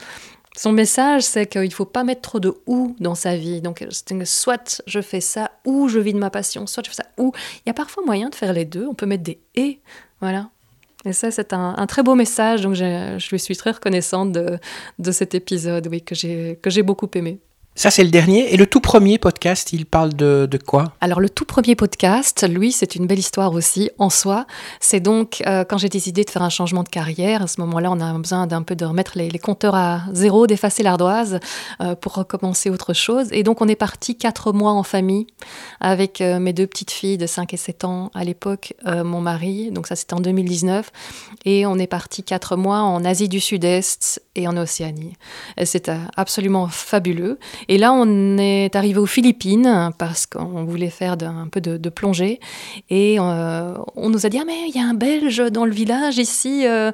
Son 0.55 0.71
message, 0.71 1.23
c'est 1.23 1.47
qu'il 1.47 1.61
ne 1.61 1.69
faut 1.69 1.85
pas 1.85 2.03
mettre 2.03 2.21
trop 2.21 2.39
de 2.39 2.53
ou 2.65 2.95
dans 2.99 3.15
sa 3.15 3.35
vie. 3.35 3.61
Donc, 3.61 3.85
soit 4.23 4.81
je 4.87 5.01
fais 5.01 5.19
ça, 5.19 5.51
ou 5.65 5.89
je 5.89 5.99
vis 5.99 6.13
de 6.13 6.19
ma 6.19 6.29
passion, 6.29 6.65
soit 6.65 6.83
je 6.85 6.89
fais 6.89 6.95
ça, 6.95 7.05
ou. 7.17 7.33
Il 7.65 7.69
y 7.69 7.71
a 7.71 7.73
parfois 7.73 8.03
moyen 8.05 8.29
de 8.29 8.35
faire 8.35 8.53
les 8.53 8.65
deux. 8.65 8.87
On 8.87 8.93
peut 8.93 9.05
mettre 9.05 9.23
des 9.23 9.39
et. 9.55 9.79
Voilà. 10.21 10.49
Et 11.03 11.13
ça, 11.13 11.29
c'est 11.29 11.53
un, 11.53 11.85
très 11.87 12.03
beau 12.03 12.15
message. 12.15 12.61
Donc, 12.61 12.73
je 12.73 13.29
lui 13.29 13.39
suis 13.39 13.55
très 13.55 13.71
reconnaissante 13.71 14.31
de, 14.31 14.57
de 14.97 15.11
cet 15.11 15.35
épisode, 15.35 15.87
oui, 15.87 16.01
que 16.01 16.15
j'ai 16.15 16.83
beaucoup 16.83 17.09
aimé. 17.13 17.39
Ça, 17.77 17.91
c'est 17.91 18.05
le 18.05 18.09
dernier. 18.09 18.53
Et 18.53 18.57
le 18.57 18.67
tout 18.67 18.79
premier 18.79 19.17
podcast, 19.17 19.73
il 19.73 19.85
parle 19.85 20.13
de, 20.13 20.47
de 20.49 20.57
quoi? 20.57 20.93
Alors, 21.01 21.19
le 21.19 21.27
tout 21.27 21.43
premier 21.43 21.75
podcast, 21.75 22.47
lui, 22.47 22.71
c'est 22.71 22.95
une 22.95 23.05
belle 23.05 23.19
histoire 23.19 23.51
aussi 23.51 23.89
en 23.99 24.09
soi. 24.09 24.47
C'est 24.79 25.01
donc 25.01 25.43
euh, 25.45 25.65
quand 25.65 25.77
j'ai 25.77 25.89
décidé 25.89 26.23
de 26.23 26.29
faire 26.29 26.41
un 26.41 26.49
changement 26.49 26.83
de 26.83 26.89
carrière. 26.89 27.41
À 27.41 27.47
ce 27.47 27.59
moment-là, 27.59 27.91
on 27.91 27.99
a 27.99 28.13
besoin 28.13 28.47
d'un 28.47 28.61
peu 28.61 28.77
de 28.77 28.85
remettre 28.85 29.17
les, 29.17 29.29
compteurs 29.39 29.75
à 29.75 30.03
zéro, 30.13 30.47
d'effacer 30.47 30.83
l'ardoise 30.83 31.41
euh, 31.81 31.95
pour 31.95 32.13
recommencer 32.13 32.69
autre 32.69 32.93
chose. 32.93 33.27
Et 33.31 33.43
donc, 33.43 33.61
on 33.61 33.67
est 33.67 33.75
parti 33.75 34.17
quatre 34.17 34.53
mois 34.53 34.71
en 34.71 34.83
famille 34.83 35.27
avec 35.81 36.21
euh, 36.21 36.39
mes 36.39 36.53
deux 36.53 36.67
petites 36.67 36.91
filles 36.91 37.17
de 37.17 37.27
5 37.27 37.53
et 37.53 37.57
7 37.57 37.83
ans 37.83 38.09
à 38.13 38.23
l'époque, 38.23 38.73
mon 38.85 39.19
mari. 39.19 39.69
Donc, 39.71 39.87
ça, 39.87 39.97
c'était 39.97 40.13
en 40.13 40.21
2019. 40.21 40.91
Et 41.43 41.65
on 41.65 41.77
est 41.77 41.87
parti 41.87 42.23
quatre 42.23 42.55
mois 42.55 42.79
en 42.79 43.03
Asie 43.03 43.27
du 43.27 43.41
Sud-Est 43.41 44.21
et 44.35 44.47
en 44.47 44.55
Océanie. 44.55 45.17
C'était 45.65 45.97
absolument 46.15 46.69
fabuleux. 46.69 47.37
Et 47.67 47.77
là, 47.77 47.93
on 47.93 48.37
est 48.37 48.75
arrivé 48.75 48.99
aux 48.99 49.05
Philippines 49.05 49.91
parce 49.97 50.25
qu'on 50.25 50.63
voulait 50.63 50.89
faire 50.89 51.15
un 51.21 51.47
peu 51.47 51.61
de, 51.61 51.89
plongée. 51.89 52.39
Et 52.89 53.17
euh, 53.19 53.75
on 53.95 54.09
nous 54.09 54.25
a 54.25 54.29
dit, 54.29 54.37
ah 54.39 54.43
mais 54.45 54.67
il 54.67 54.75
y 54.75 54.79
a 54.79 54.85
un 54.85 54.93
Belge 54.93 55.43
dans 55.51 55.65
le 55.65 55.71
village 55.71 56.17
ici. 56.17 56.65
Euh. 56.65 56.91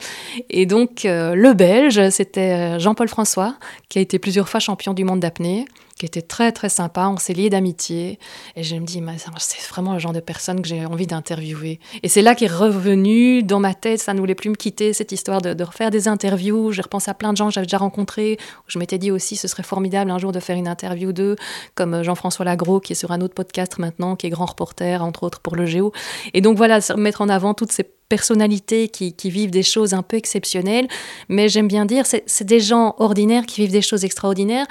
Et 0.50 0.66
donc, 0.66 1.06
euh, 1.06 1.36
le 1.36 1.54
Belge, 1.54 2.10
c'était 2.10 2.80
Jean-Paul 2.80 3.08
François, 3.08 3.56
qui 3.90 4.00
a 4.00 4.02
été 4.02 4.20
plusieurs 4.20 4.50
fois 4.50 4.60
champion 4.60 4.94
du 4.94 5.04
monde 5.04 5.20
d'apnée 5.20 5.66
qui 6.02 6.08
était 6.08 6.24
très 6.24 6.52
très 6.52 6.70
sympa. 6.70 7.10
On 7.14 7.18
s'est 7.18 7.34
liés 7.34 7.52
d'amitié. 7.52 8.18
Et 8.56 8.64
je 8.64 8.76
me 8.76 8.88
dis, 8.88 9.04
c'est 9.38 9.70
vraiment 9.70 9.94
le 9.94 10.00
genre 10.00 10.14
de 10.14 10.20
personne 10.20 10.60
que 10.60 10.68
j'ai 10.68 10.84
envie 10.84 11.06
d'interviewer. 11.06 11.80
Et 12.02 12.10
c'est 12.10 12.24
là 12.24 12.34
qu'est 12.34 12.48
revenu 12.48 13.44
dans 13.44 13.60
ma 13.60 13.76
tête, 13.76 14.00
ça 14.00 14.16
ne 14.16 14.20
voulait 14.20 14.34
plus 14.34 14.50
me 14.50 14.56
quitter, 14.56 14.94
cette 14.94 15.12
histoire 15.12 15.42
de, 15.44 15.64
refaire 15.64 15.92
des 15.92 16.08
interviews. 16.08 16.72
Je 16.72 16.82
repense 16.82 17.08
à 17.08 17.14
plein 17.14 17.34
de 17.34 17.38
gens 17.38 17.50
que 17.50 17.54
j'avais 17.54 17.68
déjà 17.68 17.78
rencontrés. 17.78 18.40
Je 18.66 18.80
m'étais 18.80 18.98
dit 18.98 19.12
aussi, 19.12 19.36
ce 19.36 19.48
serait 19.48 19.62
formidable 19.62 20.10
un 20.10 20.18
jour 20.18 20.32
de 20.32 20.40
faire 20.40 20.58
une 20.58 20.68
interview 20.68 21.14
d'eux, 21.14 21.36
comme 21.76 22.02
Jean-François 22.02 22.46
Lagros, 22.46 22.80
qui 22.80 22.94
est 22.94 22.96
sur 22.96 23.12
un 23.12 23.22
autre 23.22 23.36
podcast 23.36 23.78
maintenant, 23.78 24.16
qui 24.16 24.26
est 24.26 24.32
grand 24.32 24.48
reporter, 24.48 25.04
entre 25.04 25.22
autres 25.22 25.40
pour 25.40 25.56
le 25.56 25.68
Géo. 25.68 25.92
Et 26.34 26.42
donc 26.42 26.58
voilà, 26.58 26.80
mettre 26.98 27.22
en 27.22 27.30
avant 27.30 27.54
toutes 27.54 27.72
ces 27.72 27.84
personnalités 27.84 28.90
qui, 28.90 29.14
vivent 29.30 29.52
des 29.52 29.64
choses 29.64 29.94
un 29.94 30.02
peu 30.02 30.18
exceptionnelles, 30.18 30.88
mais 31.30 31.48
j'aime 31.48 31.68
bien 31.68 31.86
dire, 31.86 32.06
c'est 32.06 32.44
des 32.44 32.60
gens 32.60 32.96
ordinaires 32.98 33.46
qui 33.46 33.62
vivent 33.62 33.72
des 33.72 33.84
choses 33.84 34.04
extraordinaires 34.04 34.66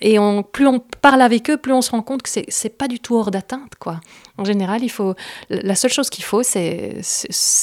et 0.00 0.18
plus 0.52 0.66
on 0.66 0.80
parle 1.00 1.22
avec 1.22 1.50
eux, 1.50 1.56
plus 1.56 1.72
on 1.72 1.82
se 1.82 1.90
rend 1.90 2.02
compte 2.02 2.22
que 2.22 2.28
c'est, 2.28 2.44
c'est 2.48 2.76
pas 2.76 2.88
du 2.88 3.00
tout 3.00 3.16
hors 3.16 3.30
d'atteinte, 3.30 3.74
quoi. 3.78 4.00
En 4.36 4.44
général, 4.44 4.82
il 4.82 4.88
faut, 4.88 5.14
la 5.50 5.74
seule 5.74 5.92
chose 5.92 6.10
qu'il 6.10 6.24
faut, 6.24 6.42
c'est, 6.42 7.00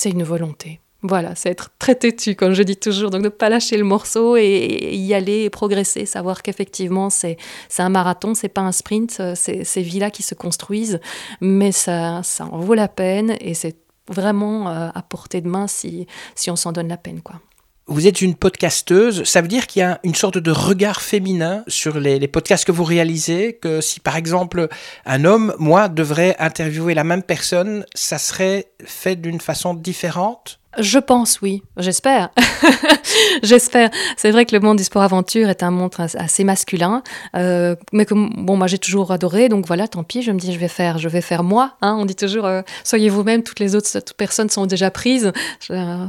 une 0.06 0.24
volonté. 0.24 0.80
Voilà, 1.04 1.34
c'est 1.36 1.50
être 1.50 1.72
très 1.80 1.96
têtu, 1.96 2.36
comme 2.36 2.54
je 2.54 2.64
dis 2.64 2.78
toujours. 2.78 3.10
Donc, 3.10 3.24
ne 3.24 3.30
pas 3.30 3.50
lâcher 3.50 3.76
le 3.76 3.84
morceau 3.84 4.38
et, 4.38 4.92
y 4.94 5.14
aller 5.14 5.44
et 5.44 5.50
progresser. 5.50 6.06
Savoir 6.06 6.44
qu'effectivement, 6.44 7.10
c'est, 7.10 7.38
c'est 7.70 7.82
un 7.82 7.90
marathon, 7.90 8.34
c'est 8.34 8.50
pas 8.50 8.62
un 8.62 8.72
sprint. 8.72 9.22
C'est 9.36 9.64
ces 9.64 9.82
vies-là 9.82 10.12
qui 10.12 10.24
se 10.24 10.36
construisent, 10.36 11.00
mais 11.42 11.72
ça, 11.72 12.22
ça 12.24 12.46
en 12.46 12.60
vaut 12.60 12.76
la 12.76 12.88
peine 12.88 13.36
et 13.42 13.56
c'est 13.56 13.78
vraiment 14.08 14.70
euh, 14.70 14.90
à 14.94 15.02
portée 15.02 15.42
de 15.42 15.48
main 15.48 15.68
si, 15.68 16.08
si 16.36 16.52
on 16.52 16.56
s'en 16.56 16.72
donne 16.72 16.88
la 16.88 16.98
peine, 16.98 17.22
quoi 17.22 17.42
vous 17.88 18.08
êtes 18.08 18.22
une 18.22 18.36
podcasteuse, 18.36 19.24
ça 19.26 19.42
veut 19.42 19.48
dire 19.48 19.68
qu'il 19.68 19.82
y 19.82 19.84
a 19.84 20.00
une 20.04 20.16
sorte 20.16 20.38
de 20.38 20.52
regard 20.52 21.02
féminin 21.02 21.64
sur 21.68 22.00
les, 22.00 22.26
podcasts 22.28 22.66
que 22.66 22.72
vous 22.72 22.84
réalisez, 22.84 23.60
que 23.62 23.82
si 23.82 24.00
par 24.00 24.16
exemple 24.16 24.70
un 25.06 25.26
homme, 25.26 25.54
moi, 25.60 25.90
devrait 25.90 26.36
interviewer 26.40 26.94
la 26.94 27.04
même 27.04 27.24
personne, 27.24 27.86
ça 27.94 28.18
serait 28.18 28.68
fait 28.86 29.16
d'une 29.16 29.42
façon 29.42 29.74
différente? 29.74 30.61
Je 30.80 31.00
pense, 31.00 31.42
oui. 31.42 31.64
J'espère. 31.78 32.30
J'espère. 33.44 33.90
C'est 34.16 34.32
vrai 34.32 34.46
que 34.46 34.56
le 34.56 34.62
monde 34.62 34.78
du 34.78 34.84
sport-aventure 34.86 35.50
est 35.50 35.64
un 35.64 35.72
monde 35.72 35.92
assez 35.98 36.44
masculin, 36.46 37.04
euh, 37.36 37.76
mais 37.92 38.06
que 38.06 38.14
bon, 38.14 38.56
moi 38.56 38.68
j'ai 38.68 38.78
toujours 38.78 39.12
adoré, 39.12 39.50
donc 39.50 39.66
voilà, 39.68 39.88
tant 39.90 40.04
pis. 40.04 40.22
Je 40.22 40.32
me 40.32 40.40
dis, 40.40 40.54
je 40.54 40.60
vais 40.60 40.70
faire, 40.70 40.98
je 40.98 41.10
vais 41.10 41.20
faire 41.22 41.44
moi. 41.44 41.76
Hein. 41.82 41.98
On 42.00 42.06
dit 42.06 42.16
toujours, 42.16 42.46
euh, 42.46 42.62
soyez 42.86 43.10
vous-même. 43.10 43.44
Toutes 43.44 43.60
les 43.60 43.76
autres 43.76 44.00
personnes 44.16 44.50
sont 44.50 44.66
déjà 44.66 44.92
prises. 44.92 45.34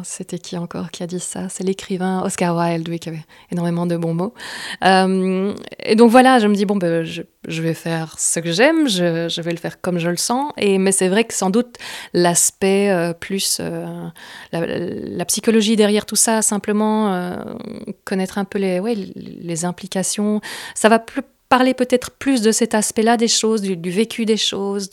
C'était 0.05 0.39
qui 0.39 0.57
encore 0.57 0.91
qui 0.91 1.03
a 1.03 1.07
dit 1.09 1.21
ça? 1.21 1.49
C'est 1.49 1.65
l'écrivain 1.65 2.23
Oscar 2.25 2.57
Wilde, 2.57 2.89
oui, 2.89 3.01
qui 3.01 3.09
avait 3.09 3.25
énormément 3.51 3.87
de 3.87 3.97
bons 3.97 4.15
mots. 4.15 4.35
Euh, 4.85 5.55
et 5.81 5.97
donc 5.97 6.11
voilà, 6.11 6.39
je 6.39 6.47
me 6.47 6.55
dis 6.55 6.67
bon, 6.67 6.77
ben, 6.77 7.05
je, 7.05 7.63
vais 7.63 7.75
faire 7.75 8.15
ce 8.19 8.39
que 8.39 8.53
j'aime. 8.53 8.89
Je, 8.89 9.29
je, 9.29 9.41
vais 9.41 9.51
le 9.51 9.57
faire 9.57 9.81
comme 9.81 9.99
je 9.99 10.09
le 10.09 10.17
sens. 10.17 10.53
Et 10.57 10.79
mais 10.79 10.93
c'est 10.93 11.09
vrai 11.09 11.25
que 11.25 11.35
sans 11.35 11.51
doute 11.51 11.79
l'aspect 12.15 13.13
plus 13.19 13.61
la, 14.53 15.25
psychologie 15.25 15.77
derrière 15.77 16.07
tout 16.07 16.17
ça, 16.17 16.43
simplement 16.43 17.13
euh, 17.13 17.37
connaître 18.05 18.39
un 18.39 18.45
peu 18.45 18.59
les 18.59 19.65
implications. 19.65 20.41
Ça 20.75 20.89
va 20.89 20.99
plus 20.99 21.23
parler 21.53 21.75
peut-être 21.75 22.11
plus 22.13 22.41
de 22.41 22.51
cet 22.51 22.75
aspect-là 22.75 23.19
des 23.19 23.29
choses, 23.29 23.61
du, 23.61 23.91
vécu 23.91 24.25
des 24.25 24.39
choses, 24.39 24.89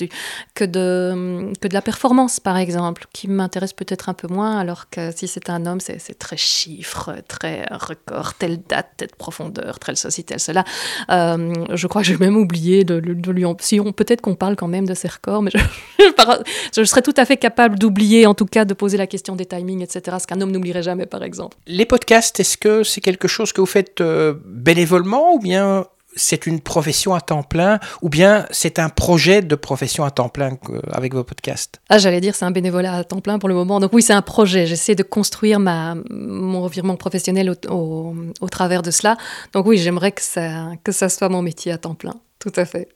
que, 0.56 0.66
de, 0.66 1.54
la 1.72 1.82
performance, 1.82 2.42
par 2.42 2.58
exemple, 2.58 3.06
qui 3.14 3.30
m'intéresse 3.30 3.72
peut-être 3.72 4.10
un 4.10 4.14
peu 4.14 4.28
moins, 4.28 4.60
alors 4.60 4.90
que 4.90 5.10
si 5.16 5.30
c'est 5.30 5.50
un 5.50 5.66
homme, 5.66 5.80
c'est 5.80 6.20
très 6.20 6.36
chiffre, 6.36 7.16
très 7.30 7.66
record, 7.72 8.34
telle 8.34 8.58
date, 8.68 8.90
telle 8.98 9.16
profondeur, 9.18 9.80
telle 9.80 9.96
ceci, 9.96 10.26
tel 10.26 10.42
cela. 10.42 10.66
Euh, 11.10 11.54
je 11.74 11.88
crois 11.88 12.02
que 12.02 12.10
j'ai 12.10 12.18
même 12.18 12.36
oublié 12.36 12.84
de, 12.84 12.98
lui... 12.98 13.46
En, 13.46 13.56
si 13.62 13.80
Peut-être 13.80 14.20
qu'on 14.20 14.36
parle 14.36 14.58
quand 14.58 14.68
même 14.68 14.86
de 14.86 14.94
ses 14.96 15.08
records, 15.08 15.42
mais 15.42 15.52
je, 15.54 15.60
je 16.76 16.84
serais 16.84 17.02
tout 17.02 17.14
à 17.16 17.24
fait 17.24 17.38
capable 17.38 17.80
d'oublier, 17.80 18.28
en 18.28 18.34
tout 18.34 18.46
cas, 18.46 18.66
de 18.66 18.74
poser 18.74 18.98
la 18.98 19.08
question 19.08 19.38
des 19.38 19.46
timings, 19.46 19.82
etc., 19.82 20.18
ce 20.20 20.28
qu'un 20.28 20.42
homme 20.42 20.52
n'oublierait 20.52 20.84
jamais, 20.84 21.06
par 21.06 21.24
exemple. 21.24 21.56
Les 21.68 21.86
podcasts, 21.86 22.38
est-ce 22.42 22.58
que 22.58 22.84
c'est 22.84 23.00
quelque 23.00 23.30
chose 23.30 23.54
que 23.54 23.62
vous 23.62 23.74
faites 23.78 24.02
euh, 24.02 24.34
bénévolement 24.46 25.36
ou 25.36 25.40
bien 25.40 25.86
c'est 26.16 26.48
une 26.48 26.60
profession 26.60 27.14
à 27.14 27.22
temps 27.22 27.44
plein 27.44 27.80
ou 28.02 28.10
bien 28.10 28.46
c'est 28.52 28.80
un 28.80 28.90
projet 28.90 29.42
de 29.42 29.56
profession 29.56 30.04
à 30.04 30.12
temps 30.12 30.30
plein 30.30 30.58
avec 30.92 31.14
vos 31.14 31.24
podcasts? 31.24 31.80
Ah, 31.90 31.98
j'allais 31.98 32.22
dire 32.22 32.36
c'est 32.36 32.46
un 32.46 32.52
bénévolat 32.52 32.96
à 32.96 33.04
temps 33.04 33.22
plein 33.22 33.40
pour 33.40 33.50
le 33.50 33.56
moment. 33.56 33.80
Donc 33.80 33.94
oui, 33.94 34.02
c'est 34.02 34.14
un 34.14 34.22
projet. 34.22 34.66
J'essaie 34.66 34.96
de 34.96 35.04
construire 35.04 35.60
ma, 35.60 35.96
mon 36.10 36.62
revirement 36.62 36.96
professionnel 36.96 37.54
au, 37.70 38.16
au, 38.42 38.50
travers 38.50 38.82
de 38.82 38.92
cela. 38.92 39.18
Donc 39.54 39.66
oui, 39.66 39.78
j'aimerais 39.78 40.12
que 40.12 40.22
ça, 40.22 40.72
que 40.84 40.92
ça 40.92 41.10
soit 41.10 41.30
mon 41.30 41.42
métier 41.42 41.72
à 41.72 41.78
temps 41.78 41.96
plein. 41.96 42.16
Tout 42.40 42.54
à 42.56 42.66
fait. 42.66 42.90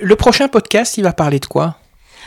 Le 0.00 0.16
prochain 0.16 0.48
podcast, 0.48 0.96
il 0.96 1.02
va 1.02 1.12
parler 1.12 1.40
de 1.40 1.46
quoi? 1.46 1.76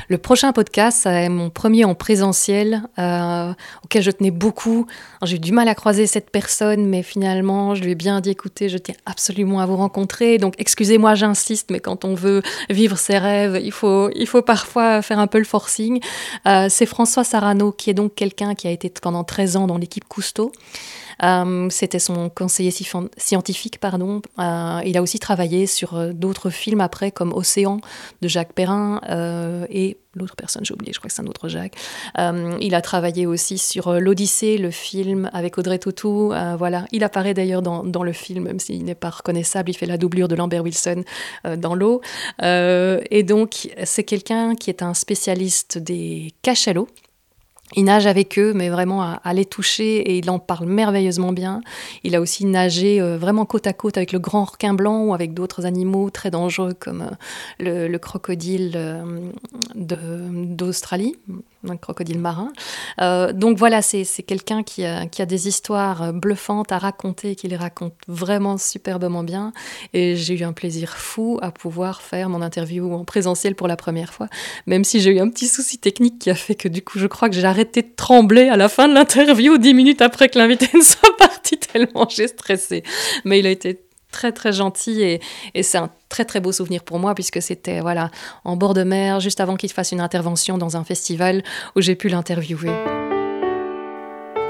Le 0.07 0.17
prochain 0.17 0.51
podcast, 0.53 0.99
c'est 1.03 1.29
mon 1.29 1.49
premier 1.49 1.85
en 1.85 1.95
présentiel, 1.95 2.83
euh, 2.97 3.51
auquel 3.83 4.01
je 4.01 4.11
tenais 4.11 4.31
beaucoup. 4.31 4.87
J'ai 5.23 5.35
eu 5.35 5.39
du 5.39 5.51
mal 5.51 5.67
à 5.67 5.75
croiser 5.75 6.07
cette 6.07 6.29
personne, 6.29 6.85
mais 6.85 7.03
finalement, 7.03 7.75
je 7.75 7.83
lui 7.83 7.91
ai 7.91 7.95
bien 7.95 8.21
dit, 8.21 8.29
écoutez, 8.29 8.69
je 8.69 8.77
tiens 8.77 8.95
absolument 9.05 9.59
à 9.59 9.65
vous 9.65 9.75
rencontrer. 9.77 10.37
Donc, 10.37 10.55
excusez-moi, 10.57 11.15
j'insiste, 11.15 11.69
mais 11.71 11.79
quand 11.79 12.05
on 12.05 12.15
veut 12.15 12.41
vivre 12.69 12.97
ses 12.97 13.17
rêves, 13.17 13.59
il 13.61 13.71
faut, 13.71 14.09
il 14.15 14.27
faut 14.27 14.41
parfois 14.41 15.01
faire 15.01 15.19
un 15.19 15.27
peu 15.27 15.37
le 15.37 15.45
forcing. 15.45 15.99
Euh, 16.47 16.67
c'est 16.69 16.85
François 16.85 17.23
Sarano, 17.23 17.71
qui 17.71 17.89
est 17.89 17.93
donc 17.93 18.15
quelqu'un 18.15 18.55
qui 18.55 18.67
a 18.67 18.71
été 18.71 18.91
pendant 19.01 19.23
13 19.23 19.57
ans 19.57 19.67
dans 19.67 19.77
l'équipe 19.77 20.07
Cousteau. 20.07 20.51
Euh, 21.23 21.67
c'était 21.69 21.99
son 21.99 22.29
conseiller 22.29 22.71
scientifique, 23.17 23.79
pardon. 23.79 24.21
Euh, 24.39 24.81
il 24.85 24.97
a 24.97 25.01
aussi 25.01 25.19
travaillé 25.19 25.67
sur 25.67 25.95
euh, 25.95 26.11
d'autres 26.13 26.49
films 26.49 26.81
après, 26.81 27.11
comme 27.11 27.33
Océan 27.33 27.81
de 28.21 28.27
Jacques 28.27 28.53
Perrin 28.53 29.01
et 29.69 29.97
l'autre 30.15 30.35
personne, 30.35 30.65
j'ai 30.65 30.73
oublié, 30.73 30.91
je 30.91 30.99
crois 30.99 31.07
que 31.07 31.13
c'est 31.13 31.21
un 31.21 31.27
autre 31.27 31.47
Jacques. 31.47 31.75
il 32.17 32.75
a 32.75 32.81
travaillé 32.81 33.25
aussi 33.25 33.57
sur 33.57 33.93
l'Odyssée, 33.93 34.57
le 34.57 34.71
film 34.71 35.29
avec 35.33 35.57
Audrey 35.57 35.79
Tautou. 35.79 36.33
voilà, 36.57 36.85
il 36.91 37.03
apparaît 37.03 37.33
d'ailleurs 37.33 37.61
dans, 37.61 37.83
dans, 37.83 38.03
le 38.03 38.13
film, 38.13 38.45
même 38.45 38.59
s'il 38.59 38.83
n'est 38.83 38.95
pas 38.95 39.09
reconnaissable. 39.09 39.69
Il 39.69 39.75
fait 39.75 39.85
la 39.85 39.97
doublure 39.97 40.27
de 40.27 40.35
Lambert 40.35 40.63
Wilson 40.63 41.03
dans 41.57 41.75
l'eau. 41.75 42.01
et 42.41 43.23
donc, 43.23 43.69
c'est 43.83 44.03
quelqu'un 44.03 44.55
qui 44.55 44.69
est 44.69 44.81
un 44.81 44.93
spécialiste 44.93 45.77
des 45.77 46.33
cachalots. 46.41 46.87
Il 47.75 47.85
nage 47.85 48.07
avec 48.07 48.39
eux, 48.39 48.53
mais 48.53 48.69
vraiment 48.69 49.01
à, 49.01 49.33
les 49.33 49.45
toucher 49.45 49.97
et 49.97 50.17
il 50.17 50.29
en 50.29 50.39
parle 50.39 50.65
merveilleusement 50.65 51.31
bien. 51.31 51.61
Il 52.03 52.15
a 52.15 52.21
aussi 52.21 52.45
nagé 52.45 52.99
euh, 52.99 53.17
vraiment 53.17 53.45
côte 53.45 53.67
à 53.67 53.73
côte 53.73 53.97
avec 53.97 54.11
le 54.11 54.19
grand 54.19 54.45
requin 54.45 54.73
blanc 54.73 55.03
ou 55.03 55.13
avec 55.13 55.33
d'autres 55.33 55.65
animaux 55.65 56.09
très 56.09 56.31
dangereux 56.31 56.73
comme 56.73 57.09
euh, 57.61 57.87
le, 57.87 57.97
crocodile 57.97 58.73
euh, 58.75 59.31
d'Australie, 59.75 61.15
un 61.67 61.77
crocodile 61.77 62.19
marin. 62.19 62.51
donc 63.33 63.57
voilà, 63.57 63.81
c'est 63.81 64.05
quelqu'un 64.23 64.63
qui 64.63 64.85
a, 64.85 65.05
qui 65.07 65.21
a, 65.21 65.25
des 65.25 65.47
histoires 65.47 66.13
bluffantes 66.13 66.71
à 66.71 66.77
raconter, 66.77 67.35
qui 67.35 67.47
les 67.47 67.55
raconte 67.55 67.93
vraiment 68.07 68.57
superbement 68.57 69.23
bien. 69.23 69.53
Et 69.93 70.15
j'ai 70.15 70.39
eu 70.39 70.43
un 70.43 70.53
plaisir 70.53 70.95
fou 70.97 71.39
à 71.41 71.51
pouvoir 71.51 72.01
faire 72.01 72.29
mon 72.29 72.41
interview 72.41 72.93
en 72.93 73.03
présentiel 73.03 73.55
pour 73.55 73.67
la 73.67 73.75
première 73.75 74.13
fois, 74.13 74.27
même 74.67 74.83
si 74.83 74.99
j'ai 74.99 75.11
eu 75.11 75.19
un 75.19 75.29
petit 75.29 75.47
souci 75.47 75.77
technique 75.77 76.19
qui 76.19 76.29
a 76.29 76.35
fait 76.35 76.55
que 76.55 76.67
du 76.67 76.81
coup, 76.81 76.99
je 76.99 77.07
crois 77.07 77.29
que 77.29 77.35
j'ai 77.35 77.45
arrêté 77.45 77.81
de 77.81 77.91
trembler 77.95 78.49
à 78.49 78.57
la 78.57 78.69
fin 78.69 78.87
de 78.87 78.93
l'interview, 78.93 79.57
dix 79.57 79.73
minutes 79.73 80.01
après 80.01 80.29
que 80.29 80.37
l'invité 80.37 80.67
ne 80.77 80.81
soit 80.81 81.17
parti, 81.17 81.57
tellement 81.57 82.07
j'ai 82.09 82.27
stressé. 82.27 82.83
Mais 83.25 83.39
il 83.39 83.47
a 83.47 83.51
été 83.51 83.79
très 84.11 84.31
très 84.31 84.53
gentil 84.53 85.01
et, 85.01 85.19
c'est 85.63 85.77
un 85.77 85.89
très 86.09 86.25
très 86.25 86.39
beau 86.39 86.51
souvenir 86.51 86.83
pour 86.83 86.99
moi 86.99 87.15
puisque 87.15 87.41
c'était 87.41 87.81
voilà 87.81 88.09
en 88.43 88.55
bord 88.55 88.73
de 88.73 88.83
mer 88.83 89.19
juste 89.19 89.39
avant 89.39 89.55
qu'il 89.55 89.71
fasse 89.71 89.91
une 89.91 90.01
intervention 90.01 90.57
dans 90.57 90.77
un 90.77 90.83
festival 90.83 91.43
où 91.75 91.81
j'ai 91.81 91.95
pu 91.95 92.09
l'interviewer. 92.09 92.73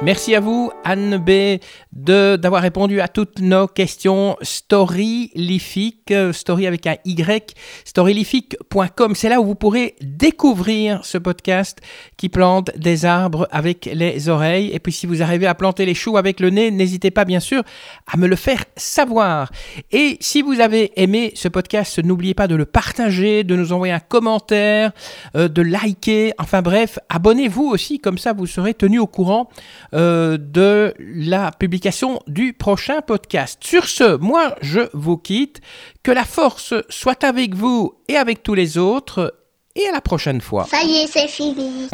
Merci 0.01 0.33
à 0.33 0.39
vous, 0.39 0.71
Anne 0.85 1.17
B, 1.17 1.59
d'avoir 1.91 2.61
répondu 2.61 3.01
à 3.01 3.09
toutes 3.09 3.41
nos 3.41 3.67
questions 3.67 4.37
storylifiques, 4.41 6.11
euh, 6.11 6.31
story 6.31 6.67
avec 6.67 6.87
un 6.87 6.95
Y, 7.03 7.53
storylifique.com. 7.83 9.13
C'est 9.13 9.27
là 9.27 9.41
où 9.41 9.45
vous 9.45 9.55
pourrez 9.55 9.97
découvrir 9.99 11.03
ce 11.03 11.17
podcast 11.17 11.79
qui 12.15 12.29
plante 12.29 12.71
des 12.77 13.03
arbres 13.03 13.49
avec 13.51 13.89
les 13.93 14.29
oreilles. 14.29 14.71
Et 14.71 14.79
puis, 14.79 14.93
si 14.93 15.05
vous 15.05 15.21
arrivez 15.21 15.47
à 15.47 15.53
planter 15.53 15.85
les 15.85 15.93
choux 15.93 16.15
avec 16.15 16.39
le 16.39 16.49
nez, 16.49 16.71
n'hésitez 16.71 17.11
pas, 17.11 17.25
bien 17.25 17.41
sûr, 17.41 17.63
à 18.07 18.15
me 18.15 18.27
le 18.27 18.37
faire 18.37 18.63
savoir. 18.77 19.51
Et 19.91 20.15
si 20.21 20.41
vous 20.41 20.61
avez 20.61 20.93
aimé 20.95 21.33
ce 21.35 21.49
podcast, 21.49 21.99
n'oubliez 21.99 22.33
pas 22.33 22.47
de 22.47 22.55
le 22.55 22.65
partager, 22.65 23.43
de 23.43 23.57
nous 23.57 23.73
envoyer 23.73 23.93
un 23.93 23.99
commentaire, 23.99 24.93
euh, 25.35 25.49
de 25.49 25.61
liker. 25.61 26.31
Enfin 26.39 26.61
bref, 26.61 26.99
abonnez-vous 27.09 27.65
aussi, 27.65 27.99
comme 27.99 28.17
ça 28.17 28.31
vous 28.31 28.47
serez 28.47 28.73
tenu 28.73 28.97
au 28.97 29.07
courant 29.07 29.49
euh, 29.93 30.37
de 30.39 30.93
la 30.99 31.51
publication 31.51 32.19
du 32.27 32.53
prochain 32.53 33.01
podcast. 33.01 33.63
Sur 33.63 33.85
ce, 33.85 34.17
moi, 34.17 34.55
je 34.61 34.81
vous 34.93 35.17
quitte. 35.17 35.61
Que 36.03 36.11
la 36.11 36.25
force 36.25 36.73
soit 36.89 37.23
avec 37.23 37.55
vous 37.55 37.95
et 38.07 38.15
avec 38.15 38.43
tous 38.43 38.53
les 38.53 38.77
autres. 38.77 39.35
Et 39.75 39.87
à 39.87 39.91
la 39.91 40.01
prochaine 40.01 40.41
fois. 40.41 40.65
Ça 40.69 40.83
y 40.83 41.03
est, 41.03 41.07
c'est 41.07 41.27
fini. 41.27 41.87